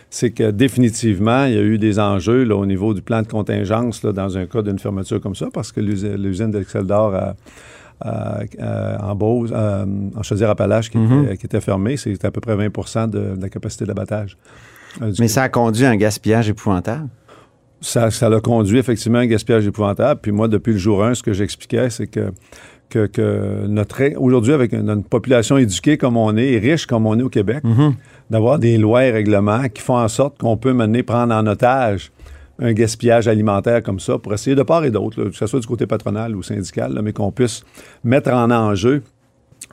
c'est 0.09 0.31
que 0.31 0.51
définitivement, 0.51 1.45
il 1.45 1.53
y 1.53 1.57
a 1.57 1.61
eu 1.61 1.77
des 1.77 1.99
enjeux 1.99 2.43
là, 2.43 2.55
au 2.55 2.65
niveau 2.65 2.93
du 2.93 3.01
plan 3.01 3.21
de 3.21 3.27
contingence 3.27 4.03
là, 4.03 4.11
dans 4.13 4.37
un 4.37 4.45
cas 4.45 4.61
d'une 4.61 4.79
fermeture 4.79 5.19
comme 5.21 5.35
ça, 5.35 5.47
parce 5.53 5.71
que 5.71 5.79
l'usine 5.81 6.51
d'Excel 6.51 6.83
d'Or 6.85 7.13
en 8.05 9.15
Beauce, 9.15 9.49
euh, 9.53 9.85
en 10.15 10.23
Chaudière-Appalaches, 10.23 10.89
qui, 10.89 10.97
Mhm. 10.97 11.23
était, 11.25 11.37
qui 11.37 11.45
était 11.47 11.61
fermée, 11.61 11.97
c'est 11.97 12.23
à 12.25 12.31
peu 12.31 12.41
près 12.41 12.55
20 12.55 13.07
de, 13.07 13.35
de 13.35 13.41
la 13.41 13.49
capacité 13.49 13.85
d'abattage. 13.85 14.37
euh, 15.01 15.11
Mais 15.19 15.27
ça 15.27 15.43
a 15.43 15.49
conduit 15.49 15.85
à 15.85 15.89
un 15.91 15.95
gaspillage 15.97 16.49
épouvantable. 16.49 17.09
ça, 17.81 18.09
ça 18.09 18.27
l'a 18.29 18.39
conduit 18.39 18.79
effectivement 18.79 19.19
à 19.19 19.21
un 19.21 19.25
gaspillage 19.27 19.67
épouvantable. 19.67 20.19
Puis 20.21 20.31
moi, 20.31 20.47
depuis 20.47 20.73
le 20.73 20.79
jour 20.79 21.03
1, 21.03 21.13
ce 21.13 21.21
que 21.21 21.33
j'expliquais, 21.33 21.89
c'est 21.91 22.07
que, 22.07 22.31
que, 22.89 23.06
que 23.06 23.65
notre 23.67 24.02
aujourd'hui, 24.17 24.54
avec 24.54 24.73
une, 24.73 25.04
population 25.04 25.58
éduquée 25.58 25.97
comme 25.97 26.17
on 26.17 26.36
est 26.38 26.54
et 26.54 26.60
riche 26.60 26.86
comme 26.86 27.06
on 27.06 27.17
est 27.17 27.23
au 27.23 27.30
Québec, 27.30 27.63
d'avoir 28.30 28.60
des 28.60 28.78
lois 28.78 29.06
et 29.06 29.12
règlements 29.12 29.67
qui 29.69 29.82
font 29.82 29.97
en 29.97 30.08
sorte 30.08 30.38
qu'on 30.38 30.58
peut 30.58 30.73
mener, 30.73 31.04
prendre 31.04 31.34
en 31.34 31.45
otage 31.47 32.12
un 32.60 32.73
gaspillage 32.73 33.28
alimentaire 33.28 33.84
comme 33.84 34.00
ça 34.00 34.17
pour 34.17 34.34
essayer 34.34 34.56
de 34.56 34.63
part 34.63 34.84
et 34.84 34.91
d'autre, 34.91 35.26
que 35.26 35.36
ce 35.36 35.45
soit 35.45 35.60
du 35.60 35.67
côté 35.67 35.86
patronal 35.86 36.36
ou 36.36 36.41
syndical, 36.41 36.93
là, 36.93 37.02
mais 37.02 37.13
qu'on 37.13 37.32
puisse 37.32 37.63
mettre 38.04 38.32
en 38.32 38.50
enjeu 38.50 39.04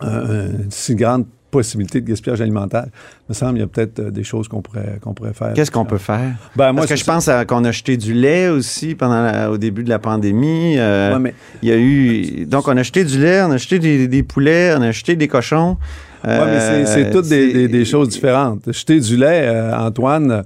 euh, 0.02 0.50
une 0.64 0.70
si 0.70 0.94
grande 0.94 1.24
possibilité 1.58 2.00
de 2.00 2.06
gaspillage 2.08 2.40
alimentaire. 2.40 2.84
Il 2.86 3.30
me 3.30 3.34
semble 3.34 3.52
qu'il 3.52 3.60
y 3.60 3.64
a 3.64 3.66
peut-être 3.68 3.98
euh, 4.00 4.10
des 4.10 4.24
choses 4.24 4.48
qu'on 4.48 4.60
pourrait, 4.60 4.98
qu'on 5.02 5.14
pourrait 5.14 5.32
faire. 5.32 5.52
Qu'est-ce 5.54 5.70
qu'on 5.70 5.84
peut 5.84 5.98
faire? 5.98 6.32
Ben, 6.56 6.72
moi, 6.72 6.82
Parce 6.82 6.88
que 6.88 6.96
c'est 6.96 7.00
je 7.00 7.06
pense 7.06 7.30
qu'on 7.48 7.64
a 7.64 7.68
acheté 7.68 7.96
du 7.96 8.12
lait 8.12 8.48
aussi 8.48 8.94
pendant 8.94 9.22
la- 9.22 9.50
au 9.50 9.56
début 9.58 9.84
de 9.84 9.88
la 9.88 9.98
pandémie. 9.98 10.74
Euh, 10.78 11.12
Ouais, 11.14 11.18
mais- 11.20 11.34
Il 11.62 11.68
y 11.68 11.72
a 11.72 11.76
eu. 11.76 12.44
Donc, 12.46 12.68
on 12.68 12.76
a 12.76 12.80
acheté 12.80 13.04
du 13.04 13.18
lait, 13.18 13.40
on 13.42 13.50
a 13.50 13.54
acheté 13.54 13.78
des, 13.78 14.08
des 14.08 14.22
poulets, 14.22 14.74
on 14.76 14.82
a 14.82 14.88
acheté 14.88 15.16
des 15.16 15.28
cochons. 15.28 15.76
Oui, 16.26 16.30
mais 16.46 16.58
c'est- 16.60 16.86
c'est 16.86 17.06
Euh, 17.08 17.12
toutes 17.12 17.28
des, 17.28 17.48
c'est- 17.48 17.52
des- 17.52 17.68
des 17.68 17.84
choses 17.84 18.08
différentes. 18.08 18.60
Jeter 18.72 18.98
du 18.98 19.16
lait, 19.16 19.42
euh, 19.46 19.76
Antoine, 19.76 20.30
euh, 20.32 20.42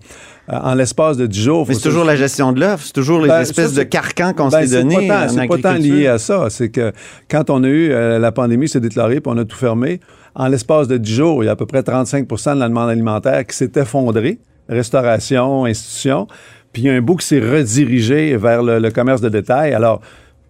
en 0.50 0.74
l'espace 0.74 1.16
de 1.16 1.26
10 1.26 1.42
jours. 1.44 1.66
Mais 1.68 1.74
c'est 1.74 1.82
toujours 1.88 2.04
la 2.04 2.16
gestion 2.16 2.52
de 2.52 2.58
l'offre, 2.60 2.84
c'est 2.84 2.92
toujours 2.94 3.20
les 3.20 3.28
Ben, 3.28 3.42
espèces 3.42 3.74
ça, 3.74 3.78
de 3.78 3.82
carcans 3.84 4.32
qu'on 4.32 4.48
Ben, 4.48 4.62
s'est 4.62 4.66
c'est 4.68 4.82
donnés. 4.82 5.06
pas 5.06 5.14
tant- 5.20 5.24
en 5.26 5.28
C'est 5.28 5.46
pas 5.46 5.58
tant 5.58 5.74
lié 5.74 6.06
à 6.08 6.18
ça. 6.18 6.46
C'est 6.50 6.70
que 6.70 6.92
quand 7.30 7.48
on 7.50 7.62
a 7.62 7.68
eu 7.68 7.90
euh, 7.92 8.18
la 8.18 8.32
pandémie 8.32 8.66
s'est 8.68 8.80
déclarée, 8.80 9.20
puis 9.20 9.32
on 9.32 9.38
a 9.38 9.44
tout 9.44 9.56
fermé, 9.56 10.00
en 10.34 10.48
l'espace 10.48 10.88
de 10.88 10.96
10 10.96 11.14
jours, 11.14 11.42
il 11.42 11.46
y 11.46 11.48
a 11.48 11.52
à 11.52 11.56
peu 11.56 11.66
près 11.66 11.80
35% 11.80 12.54
de 12.54 12.60
la 12.60 12.68
demande 12.68 12.90
alimentaire 12.90 13.46
qui 13.46 13.56
s'est 13.56 13.72
effondrée, 13.76 14.38
restauration, 14.68 15.64
institution, 15.64 16.26
puis 16.72 16.82
il 16.82 16.84
y 16.86 16.90
a 16.90 16.94
un 16.94 17.00
bout 17.00 17.16
qui 17.16 17.26
s'est 17.26 17.40
redirigé 17.40 18.36
vers 18.36 18.62
le, 18.62 18.90
commerce 18.90 19.20
de 19.20 19.28
détail. 19.28 19.72
Alors, 19.72 20.00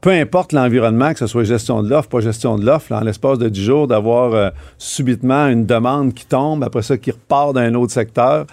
peu 0.01 0.11
importe 0.11 0.53
l'environnement, 0.53 1.13
que 1.13 1.19
ce 1.19 1.27
soit 1.27 1.45
gestion 1.45 1.83
de 1.83 1.91
l'offre, 1.91 2.09
pas 2.09 2.21
gestion 2.21 2.57
de 2.57 2.65
l'offre, 2.65 2.93
en 2.93 3.01
l'espace 3.01 3.39
de 3.39 3.49
10 3.49 3.65
jours, 3.65 3.87
d'avoir 3.89 4.35
euh, 4.35 4.51
subitement 4.79 5.49
une 5.49 5.67
demande 5.67 6.15
qui 6.15 6.27
tombe, 6.27 6.63
après 6.63 6.83
ça 6.83 6.97
qui 6.97 7.11
repart 7.11 7.55
d'un 7.55 7.75
autre 7.75 7.93
secteur, 7.93 8.47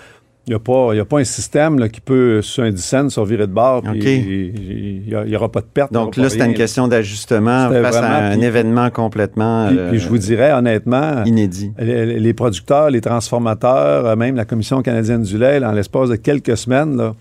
Il 0.48 0.52
n'y 0.52 0.56
a, 1.00 1.02
a 1.02 1.06
pas 1.06 1.20
un 1.20 1.24
système 1.24 1.80
là, 1.80 1.90
qui 1.90 2.02
peut, 2.02 2.42
sur 2.44 2.64
un 2.64 2.70
10 2.72 2.80
cents, 2.84 3.10
se 3.10 3.20
revirer 3.20 3.48
de 3.48 3.52
bord, 3.52 3.82
puis 3.82 4.00
il 4.00 5.04
n'y 5.28 5.36
aura 5.36 5.52
pas 5.52 5.62
de 5.62 5.66
perte. 5.66 5.92
Donc 5.92 6.18
là, 6.18 6.30
c'était 6.30 6.46
une 6.46 6.54
question 6.54 6.88
d'ajustement 6.88 7.70
face 7.72 7.96
à 7.96 8.28
un 8.28 8.38
puis- 8.38 8.46
événement 8.46 8.90
complètement 8.92 9.68
Puis, 9.70 9.78
euh, 9.80 9.90
puis 9.90 10.00
je 10.00 10.08
vous 10.08 10.20
dirais 10.20 10.52
honnêtement, 10.52 11.24
inédit. 11.26 11.72
les, 11.80 12.20
les 12.20 12.34
producteurs, 12.34 12.92
les 12.92 13.02
transformateurs, 13.02 14.06
euh, 14.06 14.16
même 14.16 14.36
la 14.36 14.46
Commission 14.46 14.82
canadienne 14.84 15.24
du 15.24 15.38
lait, 15.38 15.60
là, 15.60 15.70
en 15.70 15.74
l'espace 15.74 16.10
de 16.10 16.16
quelques 16.16 16.58
semaines, 16.58 16.96
là, 16.96 17.14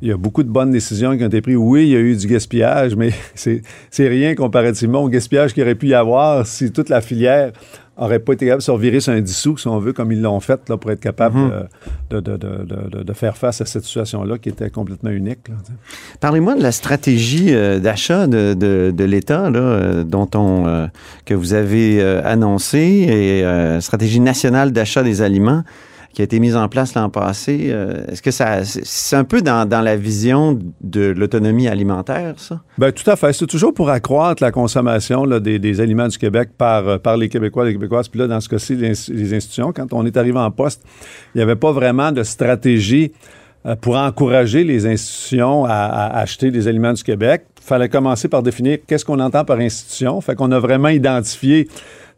il 0.00 0.08
y 0.08 0.12
a 0.12 0.16
beaucoup 0.16 0.42
de 0.42 0.48
bonnes 0.48 0.72
décisions 0.72 1.16
qui 1.16 1.22
ont 1.22 1.28
été 1.28 1.40
prises. 1.40 1.56
Oui, 1.56 1.84
il 1.84 1.90
y 1.90 1.96
a 1.96 2.00
eu 2.00 2.16
du 2.16 2.26
gaspillage, 2.26 2.96
mais 2.96 3.10
c'est 3.34 3.62
rien 4.08 4.34
comparativement 4.34 5.02
au 5.04 5.08
gaspillage 5.08 5.54
qu'il 5.54 5.62
aurait 5.62 5.76
pu 5.76 5.86
y 5.88 5.94
avoir 5.94 6.46
si 6.46 6.72
toute 6.72 6.88
la 6.88 7.00
filière 7.00 7.52
n'aurait 8.00 8.18
pas 8.20 8.32
été 8.32 8.46
capable 8.46 8.60
de 8.60 8.64
se 8.64 8.70
revirer 8.70 9.00
sur 9.00 9.12
un 9.12 9.20
10 9.20 9.32
sous, 9.36 9.58
si 9.58 9.68
on 9.68 9.78
veut, 9.78 9.92
comme 9.92 10.12
ils 10.12 10.20
l'ont 10.22 10.40
fait, 10.40 10.68
là, 10.68 10.76
pour 10.76 10.90
être 10.90 11.00
capable 11.00 11.38
Mhm. 11.38 11.50
euh, 11.52 11.62
de, 12.10 12.20
de- 12.20 12.36
de- 12.36 13.02
de- 13.04 13.12
faire 13.12 13.36
face 13.36 13.60
à 13.60 13.66
cette 13.66 13.84
situation-là 13.84 14.38
qui 14.38 14.48
était 14.48 14.70
complètement 14.70 15.10
unique. 15.10 15.48
Parlez-moi 16.20 16.54
de 16.54 16.62
la 16.62 16.72
stratégie 16.72 17.54
euh, 17.54 17.78
d'achat 17.78 18.26
de, 18.26 18.54
de- 18.54 18.92
de 18.96 19.04
l'État 19.04 19.46
euh, 19.46 20.04
dont 20.04 20.28
on 20.34 20.66
euh, 20.66 20.86
que 21.26 21.34
vous 21.34 21.52
avez 21.52 22.00
euh, 22.00 22.22
annoncé 22.24 22.78
et 22.78 23.80
stratégie 23.80 24.20
nationale 24.20 24.72
d'achat 24.72 25.02
des 25.02 25.20
aliments 25.22 25.62
qui 26.12 26.20
a 26.20 26.24
été 26.24 26.40
mise 26.40 26.56
en 26.56 26.68
place 26.68 26.94
l'an 26.94 27.08
passé. 27.08 27.68
Euh, 27.70 28.04
Est-ce 28.08 28.20
que 28.20 28.30
ça 28.30 28.64
c'est- 28.64 29.16
un 29.16 29.24
peu 29.24 29.40
dans, 29.40 29.66
la 29.82 29.96
vision 29.96 30.58
de 30.82 31.06
l'autonomie 31.16 31.68
alimentaire 31.68 32.34
ça? 32.36 32.60
Ben, 32.78 32.92
tout 32.92 33.08
à 33.10 33.16
fait. 33.16 33.32
C'est 33.32 33.46
toujours 33.46 33.72
pour 33.72 33.88
accroître 33.88 34.42
la 34.42 34.50
consommation 34.50 35.26
des, 35.26 35.80
aliments 35.80 36.08
du 36.08 36.18
Québec 36.18 36.50
par, 36.58 36.86
euh, 36.86 36.98
par 36.98 37.16
les 37.16 37.28
Québécois, 37.28 37.64
les 37.64 37.72
Québécoises. 37.72 38.08
Puis 38.08 38.20
là, 38.20 38.26
dans 38.26 38.40
ce 38.40 38.48
cas-ci, 38.48 38.76
les, 38.76 38.90
ins- 38.90 39.12
les 39.14 39.34
institutions, 39.34 39.72
quand 39.72 39.92
on 39.92 40.04
est 40.04 40.16
arrivé 40.16 40.38
en 40.38 40.50
poste, 40.50 40.82
il 41.34 41.38
n'y 41.38 41.42
avait 41.42 41.56
pas 41.56 41.72
vraiment 41.72 42.12
de 42.12 42.22
stratégie 42.22 43.12
euh, 43.64 43.74
pour 43.76 43.96
encourager 43.96 44.64
les 44.64 44.86
institutions 44.86 45.64
à, 45.64 45.70
à 45.70 46.18
acheter 46.18 46.50
des 46.50 46.68
aliments 46.68 46.92
du 46.92 47.02
Québec. 47.02 47.44
Il 47.58 47.64
fallait 47.64 47.88
commencer 47.88 48.28
par 48.28 48.42
définir 48.42 48.78
qu'est-ce 48.86 49.04
qu'on 49.04 49.20
entend 49.20 49.44
par 49.44 49.58
institution. 49.58 50.20
Fait 50.20 50.34
qu'on 50.34 50.50
a 50.50 50.58
vraiment 50.58 50.88
identifié 50.88 51.68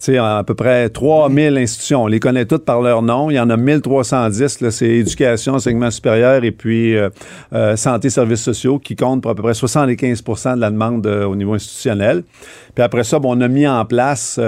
sais, 0.04 0.18
à 0.18 0.42
peu 0.46 0.54
près 0.54 0.88
3000 0.88 1.56
institutions. 1.56 2.04
On 2.04 2.06
les 2.06 2.20
connaît 2.20 2.44
toutes 2.44 2.64
par 2.64 2.80
leur 2.82 3.02
nom. 3.02 3.30
Il 3.30 3.34
y 3.34 3.40
en 3.40 3.50
a 3.50 3.56
1310. 3.56 4.60
là, 4.60 4.70
C'est 4.70 4.88
éducation, 4.88 5.54
enseignement 5.54 5.90
supérieur 5.90 6.44
et 6.44 6.50
puis 6.50 6.96
euh, 6.96 7.08
euh, 7.52 7.76
santé, 7.76 8.10
services 8.10 8.42
sociaux 8.42 8.78
qui 8.78 8.96
comptent 8.96 9.22
pour 9.22 9.30
à 9.30 9.34
peu 9.34 9.42
près 9.42 9.52
75% 9.52 10.56
de 10.56 10.60
la 10.60 10.70
demande 10.70 11.06
euh, 11.06 11.24
au 11.24 11.36
niveau 11.36 11.54
institutionnel. 11.54 12.24
Puis 12.74 12.82
après 12.82 13.04
ça, 13.04 13.18
bon, 13.18 13.36
on 13.36 13.40
a 13.40 13.48
mis 13.48 13.68
en 13.68 13.84
place 13.84 14.40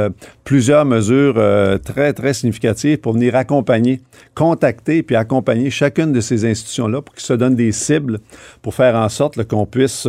plusieurs 0.42 0.84
mesures 0.84 1.40
très, 1.84 2.12
très 2.12 2.34
significatives 2.34 2.98
pour 2.98 3.12
venir 3.12 3.36
accompagner, 3.36 4.00
contacter 4.34 5.04
puis 5.04 5.14
accompagner 5.14 5.70
chacune 5.70 6.12
de 6.12 6.20
ces 6.20 6.44
institutions-là 6.44 7.02
pour 7.02 7.14
qu'ils 7.14 7.24
se 7.24 7.34
donnent 7.34 7.54
des 7.54 7.70
cibles 7.70 8.18
pour 8.62 8.74
faire 8.74 8.96
en 8.96 9.08
sorte 9.08 9.44
qu'on 9.44 9.64
puisse, 9.64 10.08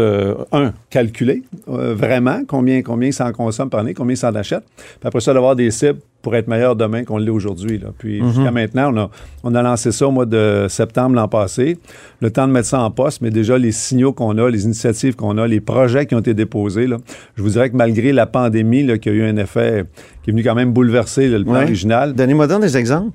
un, 0.52 0.74
calculer 0.90 1.44
vraiment 1.68 2.42
combien, 2.48 2.82
combien 2.82 3.12
ça 3.12 3.28
en 3.28 3.34
consomme 3.34 3.70
par 3.70 3.82
année, 3.82 3.94
combien 3.94 4.16
ça 4.16 4.32
en 4.32 4.36
achète. 4.36 4.64
Puis 4.78 5.08
après 5.08 5.22
ça, 5.22 5.32
d'avoir 5.38 5.56
des 5.56 5.72
cibles 5.72 6.00
pour 6.24 6.36
être 6.36 6.48
meilleur 6.50 6.76
demain 6.76 7.06
qu'on 7.06 7.18
l'est 7.20 7.30
aujourd'hui. 7.30 7.80
Puis 8.00 8.22
jusqu'à 8.34 8.52
maintenant, 8.52 8.92
on 8.94 8.98
a, 8.98 9.10
on 9.44 9.56
a 9.56 9.62
lancé 9.62 9.92
ça 9.94 10.08
au 10.08 10.12
mois 10.12 10.26
de 10.26 10.66
septembre 10.68 11.16
l'an 11.16 11.28
passé. 11.30 11.78
Le 12.20 12.32
temps 12.32 12.48
de 12.48 12.52
mettre 12.52 12.68
ça 12.68 12.82
en 12.82 12.92
poste, 12.92 13.22
mais 13.22 13.30
déjà 13.30 13.58
les 13.58 13.72
signaux 13.72 14.12
qu'on 14.12 14.38
a, 14.38 14.50
les 14.50 14.66
initiatives 14.66 15.16
qu'on 15.16 15.38
a, 15.38 15.48
les 15.48 15.62
projets 15.62 16.06
qui 16.06 16.16
ont 16.16 16.20
été 16.20 16.34
déposés, 16.34 16.86
là, 16.88 16.98
je 17.36 17.44
vous 17.44 17.50
dirais 17.50 17.70
que 17.70 17.78
malgré 17.78 18.12
la 18.12 18.26
pandémie 18.26 18.84
là, 18.84 18.98
qui 18.98 19.08
a 19.08 19.14
eu 19.14 19.24
un 19.24 19.38
effet 19.38 19.86
qui 20.24 20.32
est 20.32 20.34
venu 20.34 20.44
quand 20.44 20.56
même 20.56 20.74
bouleverser 20.74 21.30
là, 21.30 21.38
le 21.38 21.46
plan 21.46 21.54
Ouais. 21.54 21.64
original, 21.64 22.14
Donnez-moi 22.14 22.48
donc 22.48 22.62
des 22.62 22.76
exemples. 22.76 23.12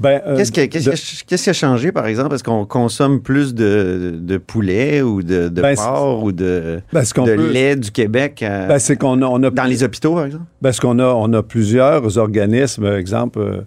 Ben, 0.00 0.20
euh, 0.26 0.36
Qu'est-ce 0.36 0.52
qui, 0.52 0.68
qu'est-ce 0.68 0.90
de- 0.90 0.94
qui- 0.96 1.22
qu'est-ce 1.26 1.44
qui 1.44 1.50
a 1.50 1.52
changé, 1.52 1.92
par 1.92 2.06
exemple? 2.06 2.34
Est-ce 2.34 2.44
qu'on 2.44 2.64
consomme 2.66 3.20
plus 3.20 3.54
de, 3.54 4.14
de 4.20 4.36
poulet 4.38 5.02
ou 5.02 5.22
de, 5.22 5.48
de 5.48 5.62
Ben, 5.62 5.74
porc 5.76 6.22
ou 6.24 6.32
de, 6.32 6.80
ben, 6.92 7.02
de 7.02 7.34
peut- 7.36 7.50
lait 7.50 7.76
du 7.76 7.90
Québec 7.90 8.42
euh, 8.42 8.66
ben, 8.68 8.78
c'est 8.78 8.96
qu'on 8.96 9.20
a, 9.22 9.26
on 9.26 9.42
a 9.42 9.50
dans 9.50 9.64
les 9.64 9.82
hôpitaux, 9.84 10.14
par 10.14 10.26
exemple? 10.26 10.44
Parce 10.62 10.80
qu'on 10.80 10.98
a, 10.98 11.06
on 11.06 11.32
a 11.32 11.42
plusieurs 11.42 12.18
organismes, 12.18 12.82
par 12.84 12.94
exemple, 12.96 13.38
euh, 13.38 13.60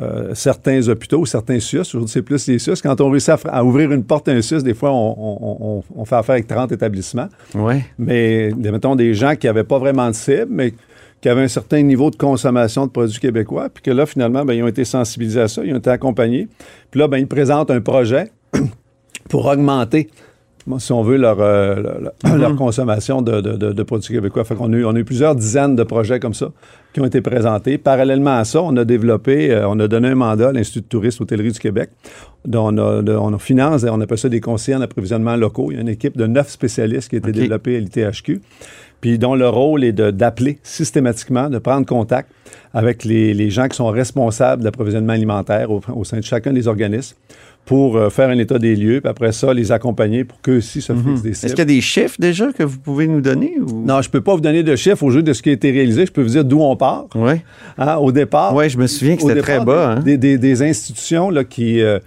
euh, 0.00 0.30
certains 0.34 0.88
hôpitaux, 0.88 1.26
certains 1.26 1.60
SUS, 1.60 1.80
aujourd'hui 1.80 2.08
c'est 2.08 2.22
plus 2.22 2.46
les 2.46 2.58
SUS. 2.58 2.80
Quand 2.82 2.98
on 3.02 3.10
réussit 3.10 3.34
à, 3.46 3.62
ouvrir 3.64 3.92
une 3.92 4.04
porte 4.04 4.28
à 4.28 4.32
un 4.32 4.40
SUS, 4.40 4.62
des 4.62 4.72
fois, 4.72 4.92
on, 4.92 5.14
on- 5.18 5.56
on- 5.60 5.82
on 5.94 6.04
fait 6.06 6.14
affaire 6.16 6.34
avec 6.34 6.46
30 6.46 6.72
établissements. 6.72 7.28
Oui. 7.54 7.74
Mais, 7.98 8.50
mettons, 8.56 8.96
des 8.96 9.12
gens 9.14 9.34
qui 9.36 9.46
n'avaient 9.46 9.64
pas 9.64 9.78
vraiment 9.78 10.08
de 10.08 10.14
cible, 10.14 10.46
mais 10.48 10.72
qui 11.20 11.28
avaient 11.28 11.42
un 11.42 11.48
certain 11.48 11.82
niveau 11.82 12.10
de 12.10 12.16
consommation 12.16 12.86
de 12.86 12.90
produits 12.90 13.20
québécois, 13.20 13.68
puis 13.72 13.82
que 13.82 13.90
là, 13.90 14.06
finalement, 14.06 14.44
ben, 14.44 14.54
ils 14.54 14.62
ont 14.62 14.68
été 14.68 14.84
sensibilisés 14.84 15.40
à 15.42 15.48
ça, 15.48 15.62
ils 15.64 15.72
ont 15.74 15.78
été 15.78 15.90
accompagnés. 15.90 16.48
Puis 16.90 16.98
là, 17.00 17.08
ben, 17.08 17.18
ils 17.18 17.26
présentent 17.26 17.70
un 17.70 17.80
projet 17.80 18.30
pour 19.28 19.46
augmenter, 19.46 20.08
si 20.78 20.92
on 20.92 21.02
veut, 21.02 21.16
leur, 21.16 21.38
euh, 21.40 21.74
leur, 22.24 22.36
leur 22.38 22.56
consommation 22.56 23.22
de, 23.22 23.40
de- 23.40 23.56
de- 23.56 23.72
de 23.72 23.82
produits 23.82 24.14
québécois. 24.14 24.44
Fait 24.44 24.54
qu'on 24.54 24.72
a 24.72 24.76
eu, 24.76 24.84
on 24.84 24.94
a 24.94 24.98
eu 24.98 25.04
plusieurs 25.04 25.34
dizaines 25.34 25.74
de 25.76 25.82
projets 25.82 26.20
comme 26.20 26.34
ça 26.34 26.50
qui 26.92 27.00
ont 27.00 27.04
été 27.06 27.20
présentés. 27.20 27.76
Parallèlement 27.78 28.36
à 28.38 28.44
ça, 28.44 28.62
on 28.62 28.76
a 28.76 28.84
développé, 28.84 29.50
euh, 29.52 29.68
on 29.68 29.78
a 29.80 29.88
donné 29.88 30.08
un 30.08 30.14
mandat 30.14 30.48
à 30.48 30.52
l'Institut 30.52 30.80
de 30.80 30.86
tourisme 30.86 31.22
hôtellerie 31.24 31.52
du 31.52 31.58
Québec. 31.58 31.90
dont 32.46 32.68
on, 32.74 32.78
a, 32.78 33.02
de- 33.02 33.12
on 33.14 33.32
a 33.34 33.38
finance, 33.38 33.84
on 33.84 34.00
appelle 34.00 34.18
ça 34.18 34.28
des 34.28 34.40
conseillers 34.40 34.76
en 34.76 34.80
approvisionnement 34.80 35.36
locaux. 35.36 35.68
Il 35.70 35.74
y 35.74 35.78
a 35.78 35.80
une 35.82 35.88
équipe 35.88 36.16
de 36.16 36.26
neuf 36.26 36.48
spécialistes 36.50 37.08
qui 37.10 37.16
a 37.16 37.18
été 37.18 37.32
développée 37.32 37.76
à 37.76 37.80
l'ITHQ 37.80 38.40
puis 39.00 39.18
dont 39.18 39.34
le 39.34 39.48
rôle 39.48 39.84
est 39.84 39.92
d'appeler 39.92 40.58
systématiquement, 40.62 41.48
de 41.48 41.58
prendre 41.58 41.86
contact 41.86 42.30
avec 42.74 43.04
les, 43.04 43.34
les 43.34 43.50
gens 43.50 43.68
qui 43.68 43.76
sont 43.76 43.88
responsables 43.88 44.60
de 44.60 44.66
l'approvisionnement 44.66 45.12
alimentaire 45.12 45.70
au, 45.70 45.80
au 45.94 46.04
sein 46.04 46.18
de 46.18 46.24
chacun 46.24 46.52
des 46.52 46.68
organismes 46.68 47.16
pour 47.66 47.96
euh, 47.96 48.08
faire 48.10 48.30
un 48.30 48.38
état 48.38 48.58
des 48.58 48.74
lieux, 48.74 49.00
puis 49.00 49.10
après 49.10 49.32
ça, 49.32 49.52
les 49.52 49.70
accompagner 49.70 50.24
pour 50.24 50.40
qu'eux 50.40 50.56
aussi 50.58 50.80
se 50.80 50.92
fixent 50.94 51.22
des 51.22 51.30
Est-ce 51.30 51.46
qu'il 51.48 51.58
y 51.58 51.60
a 51.60 51.64
des 51.66 51.80
chiffres 51.82 52.16
déjà 52.18 52.52
que 52.52 52.62
vous 52.62 52.78
pouvez 52.78 53.06
nous 53.06 53.20
donner? 53.20 53.54
Ou... 53.60 53.84
Non, 53.86 54.00
je 54.02 54.08
ne 54.08 54.12
peux 54.12 54.22
pas 54.22 54.34
vous 54.34 54.40
donner 54.40 54.62
de 54.62 54.74
chiffres 54.76 55.02
au 55.04 55.10
jeu 55.10 55.22
de 55.22 55.32
ce 55.32 55.42
qui 55.42 55.50
a 55.50 55.52
été 55.52 55.70
réalisé. 55.70 56.06
Je 56.06 56.10
peux 56.12 56.22
vous 56.22 56.30
dire 56.30 56.44
d'où 56.44 56.60
on 56.60 56.74
part. 56.76 57.06
Oui. 57.14 57.34
Hein, 57.78 57.96
au 57.96 58.12
départ, 58.12 58.54
Oui, 58.54 58.70
je 58.70 58.78
me 58.78 58.86
souviens 58.86 59.14
que 59.16 59.22
c'était 59.22 59.42
très 59.42 59.62
bas. 59.64 59.92
hein? 59.96 60.00
Des, 60.00 60.16
des- 60.16 60.38
des 60.38 60.62
institutions 60.62 61.28
là, 61.30 61.44
qui 61.44 61.80
euh, 61.82 61.98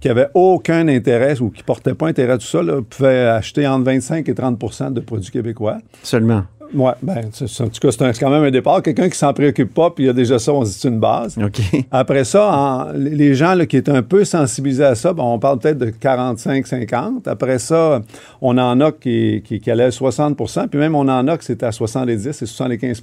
qui 0.00 0.08
avaient 0.08 0.28
aucun 0.34 0.86
intérêt 0.88 1.40
ou 1.40 1.50
qui 1.50 1.62
portaient 1.62 1.94
pas 1.94 2.08
intérêt 2.08 2.32
à 2.34 2.38
tout 2.38 2.46
ça 2.46 2.62
là, 2.62 2.80
pouvaient 2.88 3.26
acheter 3.26 3.66
entre 3.66 3.84
25 3.84 4.28
et 4.28 4.32
30% 4.32 4.92
de 4.92 5.00
produits 5.00 5.30
québécois. 5.30 5.78
Seulement? 6.02 6.44
Oui, 6.74 6.90
ben, 7.00 7.16
en 7.18 7.30
tout 7.68 7.80
cas, 7.80 7.90
c'est 7.90 8.20
quand 8.20 8.28
même 8.28 8.42
un 8.44 8.50
départ. 8.50 8.82
Quelqu'un 8.82 9.08
qui 9.08 9.16
s'en 9.16 9.32
préoccupe 9.32 9.72
pas, 9.72 9.88
puis 9.88 10.04
il 10.04 10.06
y 10.08 10.10
a 10.10 10.12
déjà 10.12 10.38
ça, 10.38 10.52
on 10.52 10.66
se 10.66 10.72
dit 10.72 10.78
c'est 10.78 10.88
une 10.88 11.00
base. 11.00 11.38
OK. 11.42 11.60
Après 11.90 12.24
ça, 12.24 12.52
en- 12.52 12.92
les 12.92 13.34
gens 13.34 13.54
là, 13.54 13.64
qui 13.64 13.78
étaient 13.78 13.90
un 13.90 14.02
peu 14.02 14.22
sensibilisés 14.26 14.84
à 14.84 14.94
ça, 14.94 15.14
ben, 15.14 15.22
on 15.22 15.38
parle 15.38 15.60
peut-être 15.60 15.78
de 15.78 15.90
45-50. 15.90 17.26
Après 17.26 17.58
ça, 17.58 18.02
on 18.42 18.58
en 18.58 18.80
a 18.82 18.92
qui, 18.92 19.42
qui, 19.46 19.60
qui 19.60 19.70
allaient 19.70 19.84
à 19.84 19.88
60% 19.88 20.68
puis 20.68 20.78
même 20.78 20.94
on 20.94 21.08
en 21.08 21.26
a 21.28 21.38
que 21.38 21.44
c'était 21.44 21.66
à 21.66 21.72
70 21.72 22.26
et 22.26 22.32
75 22.46 23.02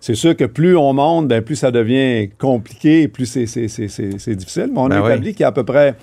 C'est 0.00 0.14
sûr 0.14 0.36
que 0.36 0.44
plus 0.44 0.76
on 0.76 0.92
monte, 0.92 1.28
ben, 1.28 1.42
plus 1.42 1.56
ça 1.56 1.70
devient 1.70 2.28
compliqué, 2.38 3.08
plus 3.08 3.26
c'est- 3.26 3.46
c'est 3.46 3.68
c'est- 3.68 3.88
c'est- 3.88 4.18
c'est 4.18 4.34
difficile. 4.36 4.70
Mais 4.72 4.78
on 4.80 4.88
Ben 4.88 4.96
a 4.98 5.02
oui. 5.02 5.12
établi 5.12 5.32
qu'il 5.32 5.40
y 5.40 5.44
a 5.44 5.48
à 5.48 5.52
peu 5.52 5.64
près 5.64 5.94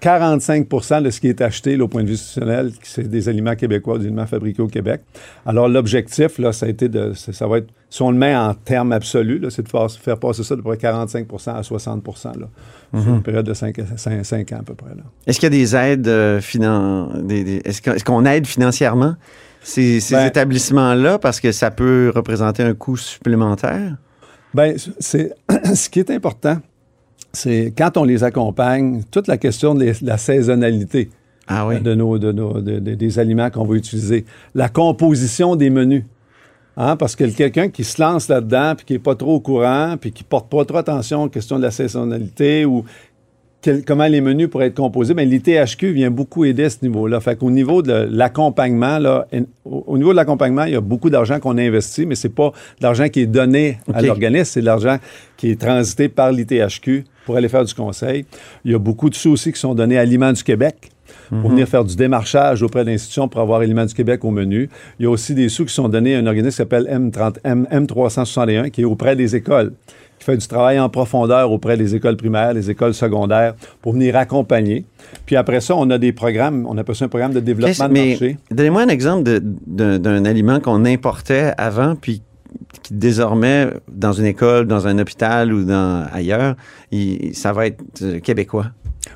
45% 0.00 1.00
de 1.00 1.10
ce 1.10 1.20
qui 1.20 1.28
est 1.28 1.40
acheté 1.40 1.76
là, 1.76 1.84
au 1.84 1.88
point 1.88 2.02
de 2.02 2.08
vue 2.08 2.14
institutionnel, 2.14 2.72
c'est 2.82 3.08
des 3.08 3.28
aliments 3.28 3.54
québécois, 3.54 3.98
des 3.98 4.06
aliments 4.06 4.26
fabriqués 4.26 4.60
au 4.62 4.66
Québec. 4.66 5.00
Alors, 5.46 5.68
l'objectif, 5.68 6.38
là, 6.38 6.52
ça 6.52 6.66
a 6.66 6.68
été 6.68 6.88
de. 6.88 7.12
Ça 7.14 7.46
va 7.46 7.58
être. 7.58 7.68
Si 7.88 8.02
on 8.02 8.10
le 8.10 8.16
met 8.18 8.34
en 8.34 8.52
termes 8.54 8.92
absolus, 8.92 9.38
là, 9.38 9.50
c'est 9.50 9.62
de 9.62 9.68
faire, 9.68 9.88
faire 9.90 10.18
passer 10.18 10.42
ça 10.42 10.56
de 10.56 10.60
près 10.62 10.76
45% 10.76 11.54
à 11.54 11.62
60 11.62 12.02
là, 12.40 12.48
Mhm. 12.92 13.02
sur 13.02 13.14
une 13.14 13.22
période 13.22 13.46
de 13.46 13.54
5, 13.54 13.78
ans 13.78 14.58
à 14.58 14.62
peu 14.62 14.74
près. 14.74 14.90
Là. 14.96 15.02
Est-ce 15.26 15.38
qu'il 15.38 15.52
y 15.52 15.54
a 15.54 15.58
des 15.58 15.76
aides 15.76 16.08
euh, 16.08 16.40
finan... 16.40 17.10
des- 17.22 17.44
des- 17.44 17.60
Est-ce 17.64 17.80
qu'on 17.82 17.92
est-ce 17.92 18.04
qu'on 18.04 18.24
aide 18.24 18.46
financièrement? 18.46 19.14
Ces, 19.62 20.00
ces 20.00 20.14
Ben- 20.14 20.26
établissements-là 20.26 21.18
parce 21.18 21.40
que 21.40 21.52
ça 21.52 21.70
peut 21.70 22.12
représenter 22.14 22.62
un 22.62 22.74
coût 22.74 22.96
supplémentaire? 22.96 23.96
Bien, 24.54 24.74
c'est 24.98 25.32
ce 25.74 25.88
qui 25.88 26.00
est 26.00 26.10
important, 26.10 26.58
c'est 27.32 27.72
quand 27.76 27.96
on 27.96 28.04
les 28.04 28.24
accompagne, 28.24 29.02
toute 29.10 29.26
la 29.28 29.38
question 29.38 29.74
de, 29.74 29.84
les- 29.84 29.92
de 29.92 30.06
la 30.06 30.18
saisonnalité 30.18 31.10
Ah 31.46 31.66
oui. 31.66 31.80
de 31.80 31.94
nos, 31.94 32.18
de 32.18 32.32
nos- 32.32 32.60
de- 32.60 32.78
de- 32.78 32.94
des 32.94 33.18
aliments 33.18 33.50
qu'on 33.50 33.64
va 33.64 33.74
utiliser, 33.76 34.24
la 34.54 34.68
composition 34.68 35.56
des 35.56 35.70
menus. 35.70 36.04
Hein, 36.78 36.96
parce 36.96 37.16
que 37.16 37.24
quelqu'un 37.24 37.68
qui 37.68 37.84
se 37.84 38.00
lance 38.00 38.28
là-dedans, 38.28 38.72
puis 38.74 38.86
qui 38.86 38.92
n'est 38.94 38.98
pas 38.98 39.14
trop 39.14 39.34
au 39.34 39.40
courant, 39.40 39.96
puis 40.00 40.10
qui 40.10 40.24
porte 40.24 40.50
pas 40.50 40.64
trop 40.64 40.78
attention 40.78 41.24
aux 41.24 41.28
questions 41.28 41.58
de 41.58 41.62
la 41.62 41.70
saisonnalité 41.70 42.64
ou 42.64 42.84
quel- 43.62 43.84
comment 43.84 44.06
les 44.06 44.20
menus 44.20 44.48
pourraient 44.48 44.66
être 44.66 44.74
composés, 44.76 45.14
bien, 45.14 45.24
l'ITHQ 45.24 45.92
vient 45.92 46.10
beaucoup 46.10 46.44
aider 46.44 46.64
à 46.64 46.70
ce 46.70 46.78
niveau-là. 46.82 47.20
Fait 47.20 47.36
qu'au 47.36 47.50
niveau 47.50 47.80
de 47.82 47.92
l'accompagnement, 48.10 48.98
là, 48.98 49.26
au, 49.64 49.84
au 49.86 49.98
niveau 49.98 50.10
de 50.10 50.16
l'accompagnement, 50.16 50.64
il 50.64 50.72
y 50.72 50.76
a 50.76 50.80
beaucoup 50.80 51.08
d'argent 51.10 51.38
qu'on 51.40 51.56
a 51.58 51.62
investi, 51.62 52.04
mais 52.06 52.14
c'est 52.16 52.28
pas 52.34 52.48
de 52.80 52.82
l'argent 52.84 53.08
qui 53.08 53.20
est 53.20 53.26
donné 53.26 53.78
à 53.94 53.98
l'organisme, 54.08 54.44
c'est 54.44 54.60
de 54.60 54.66
l'argent 54.66 54.96
qui 55.36 55.50
est 55.50 55.60
transité 55.60 56.08
par 56.08 56.32
l'ITHQ 56.32 57.04
pour 57.24 57.36
aller 57.36 57.48
faire 57.48 57.64
du 57.64 57.72
conseil. 57.72 58.24
Il 58.64 58.72
y 58.72 58.74
a 58.74 58.78
beaucoup 58.78 59.08
de 59.08 59.14
sous 59.14 59.30
aussi 59.30 59.52
qui 59.52 59.60
sont 59.60 59.74
donnés 59.74 59.96
à 59.96 60.00
Aliments 60.02 60.32
du 60.32 60.42
Québec 60.42 60.90
pour 61.40 61.50
venir 61.50 61.68
faire 61.68 61.84
du 61.84 61.94
démarchage 61.96 62.62
auprès 62.62 62.84
d'institutions 62.84 63.28
pour 63.28 63.40
avoir 63.40 63.60
Aliments 63.60 63.84
du 63.86 63.94
Québec 63.94 64.24
au 64.24 64.30
menu. 64.30 64.68
Il 64.98 65.04
y 65.04 65.06
a 65.06 65.10
aussi 65.10 65.34
des 65.34 65.48
sous 65.48 65.64
qui 65.64 65.72
sont 65.72 65.88
donnés 65.88 66.14
à 66.14 66.18
un 66.18 66.26
organisme 66.26 66.50
qui 66.50 66.56
s'appelle 66.56 66.86
M30 66.90 67.36
M, 67.44 67.66
M361, 67.72 68.70
qui 68.70 68.82
est 68.82 68.84
auprès 68.84 69.14
des 69.16 69.36
écoles, 69.36 69.72
qui 70.22 70.30
fait 70.30 70.36
du 70.36 70.46
travail 70.46 70.78
en 70.78 70.88
profondeur 70.88 71.50
auprès 71.50 71.76
des 71.76 71.94
écoles 71.96 72.16
primaires, 72.16 72.54
des 72.54 72.70
écoles 72.70 72.94
secondaires, 72.94 73.54
pour 73.80 73.92
venir 73.94 74.16
accompagner. 74.16 74.84
Puis 75.26 75.34
après 75.36 75.60
ça, 75.60 75.74
on 75.76 75.90
a 75.90 75.98
des 75.98 76.12
programmes, 76.12 76.64
on 76.68 76.78
appelle 76.78 76.94
ça 76.94 77.06
un 77.06 77.08
programme 77.08 77.32
de 77.32 77.40
développement 77.40 77.88
de 77.88 77.92
marché. 77.92 78.36
donnez-moi 78.50 78.82
un 78.82 78.88
exemple 78.88 79.24
d'un 79.66 80.24
aliment 80.24 80.60
qu'on 80.60 80.84
importait 80.84 81.52
avant, 81.58 81.96
puis 81.96 82.22
qui 82.82 82.94
désormais, 82.94 83.68
dans 83.90 84.12
une 84.12 84.26
école, 84.26 84.66
dans 84.66 84.86
un 84.86 84.98
hôpital 84.98 85.52
ou 85.52 85.64
dans, 85.64 86.06
ailleurs, 86.12 86.54
il- 86.90 87.34
ça 87.34 87.52
va 87.52 87.66
être 87.66 87.82
euh, 88.02 88.20
québécois. 88.20 88.66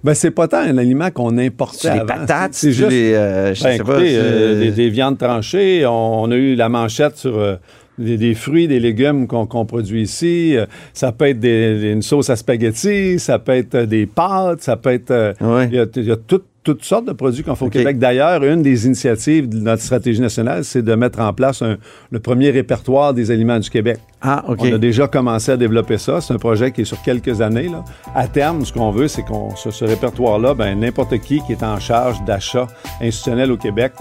Ben, 0.02 0.14
c'est 0.14 0.30
pas 0.30 0.48
tant 0.48 0.58
un 0.58 0.76
aliment 0.78 1.10
qu'on 1.10 1.36
importait 1.38 1.76
C'est 1.82 1.94
les 1.94 2.00
avant. 2.00 2.06
patates, 2.06 2.54
c'est 2.54 2.72
juste 2.72 2.90
les, 2.90 3.12
euh, 3.14 3.54
je 3.54 3.62
Ben, 3.62 3.70
sais 3.70 3.76
écoutez, 3.76 4.16
euh, 4.16 4.60
des, 4.60 4.70
des 4.72 4.88
viandes 4.90 5.18
tranchées. 5.18 5.84
On, 5.86 6.22
on 6.22 6.30
a 6.30 6.34
eu 6.36 6.54
la 6.56 6.68
manchette 6.68 7.16
sur 7.16 7.38
euh, 7.38 7.56
des, 7.98 8.16
des 8.16 8.34
fruits, 8.34 8.68
des 8.68 8.80
légumes 8.80 9.26
qu'on 9.26 9.46
produit 9.66 10.02
ici. 10.02 10.56
Euh, 10.56 10.66
ça 10.92 11.12
peut 11.12 11.26
être 11.28 11.40
des- 11.40 11.92
une 11.92 12.02
sauce 12.02 12.30
à 12.30 12.36
spaghetti, 12.36 13.18
ça 13.18 13.38
peut 13.38 13.52
être 13.52 13.74
euh, 13.74 13.86
des 13.86 14.06
pâtes, 14.06 14.62
ça 14.62 14.76
peut 14.76 14.90
être... 14.90 15.10
euh, 15.10 15.32
Ouais. 15.40 15.66
Il 15.70 15.74
y 15.74 15.78
a, 15.78 15.86
il 15.96 16.04
y 16.04 16.10
a 16.12 16.16
tout- 16.16 16.42
toutes 16.66 16.84
sortes 16.84 17.04
de 17.04 17.12
produits 17.12 17.44
qu'on 17.44 17.54
fait 17.54 17.64
au. 17.64 17.68
Québec. 17.70 17.98
D'ailleurs, 17.98 18.42
une 18.42 18.60
des 18.60 18.86
initiatives 18.86 19.48
de 19.48 19.58
notre 19.58 19.82
stratégie 19.82 20.20
nationale, 20.20 20.64
c'est 20.64 20.82
de 20.82 20.94
mettre 20.96 21.20
en 21.20 21.32
place 21.32 21.62
un- 21.62 21.76
le 22.10 22.18
premier 22.18 22.50
répertoire 22.50 23.14
des 23.14 23.30
aliments 23.30 23.60
du 23.60 23.70
Québec. 23.70 23.98
Ah, 24.20 24.42
OK. 24.48 24.58
On 24.62 24.72
a 24.72 24.78
déjà 24.78 25.06
commencé 25.06 25.52
à 25.52 25.56
développer 25.56 25.96
ça. 25.96 26.20
C'est 26.20 26.34
un 26.34 26.38
projet 26.38 26.72
qui 26.72 26.80
est 26.80 26.84
sur 26.84 27.00
quelques 27.02 27.40
années. 27.40 27.68
Là. 27.68 27.84
À 28.16 28.26
terme, 28.26 28.64
ce 28.64 28.72
qu'on 28.72 28.90
veut, 28.90 29.06
c'est 29.06 29.22
qu'on 29.22 29.54
ce, 29.54 29.70
ce 29.70 29.84
répertoire-là, 29.84 30.54
ben, 30.54 30.80
n'importe 30.80 31.16
qui 31.20 31.40
qui 31.46 31.52
est 31.52 31.62
en 31.62 31.78
charge 31.78 32.16
d'achat 32.24 32.66
institutionnel 33.00 33.52
au 33.52 33.56
Québec 33.56 33.92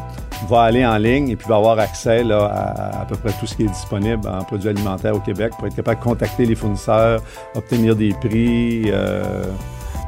va 0.49 0.61
aller 0.61 0.83
en 0.85 0.97
ligne 0.97 1.29
et 1.29 1.35
puis 1.35 1.47
va 1.47 1.57
avoir 1.57 1.77
accès 1.77 2.23
là, 2.23 2.45
à, 2.45 3.01
à 3.01 3.05
peu 3.05 3.15
près 3.15 3.31
tout 3.39 3.45
ce 3.45 3.55
qui 3.55 3.63
est 3.63 3.67
disponible 3.67 4.27
en 4.27 4.43
produits 4.43 4.69
alimentaires 4.69 5.15
au 5.15 5.19
Québec 5.19 5.51
pour 5.57 5.67
être 5.67 5.75
capable 5.75 5.99
de 5.99 6.03
contacter 6.03 6.45
les 6.45 6.55
fournisseurs, 6.55 7.21
obtenir 7.53 7.95
des 7.95 8.09
prix. 8.19 8.85
euh, 8.87 9.23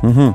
Mhm. 0.04 0.34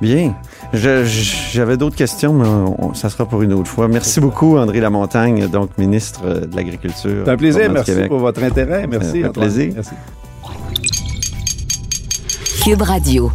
Bien. 0.00 0.34
J'avais 0.74 1.76
d'autres 1.76 1.96
questions, 1.96 2.32
mais 2.32 2.46
on- 2.46 2.94
ça 2.94 3.08
sera 3.10 3.26
pour 3.26 3.42
une 3.42 3.52
autre 3.52 3.68
fois. 3.70 3.88
Merci 3.88 4.20
beaucoup, 4.20 4.58
André 4.58 4.80
Lamontagne, 4.80 5.48
donc 5.48 5.70
ministre 5.78 6.20
euh, 6.24 6.40
de 6.46 6.56
l'Agriculture. 6.56 7.22
C'est 7.24 7.30
un 7.30 7.36
plaisir. 7.36 7.70
Merci 7.72 7.92
Québec. 7.92 8.08
pour 8.08 8.18
votre 8.18 8.42
intérêt. 8.42 8.86
Merci. 8.86 9.20
Fait 9.22 9.28
Antoine. 9.28 9.46
plaisir. 9.50 9.72
Merci. 9.74 9.92
Cube 12.64 12.82
Radio. 12.82 13.30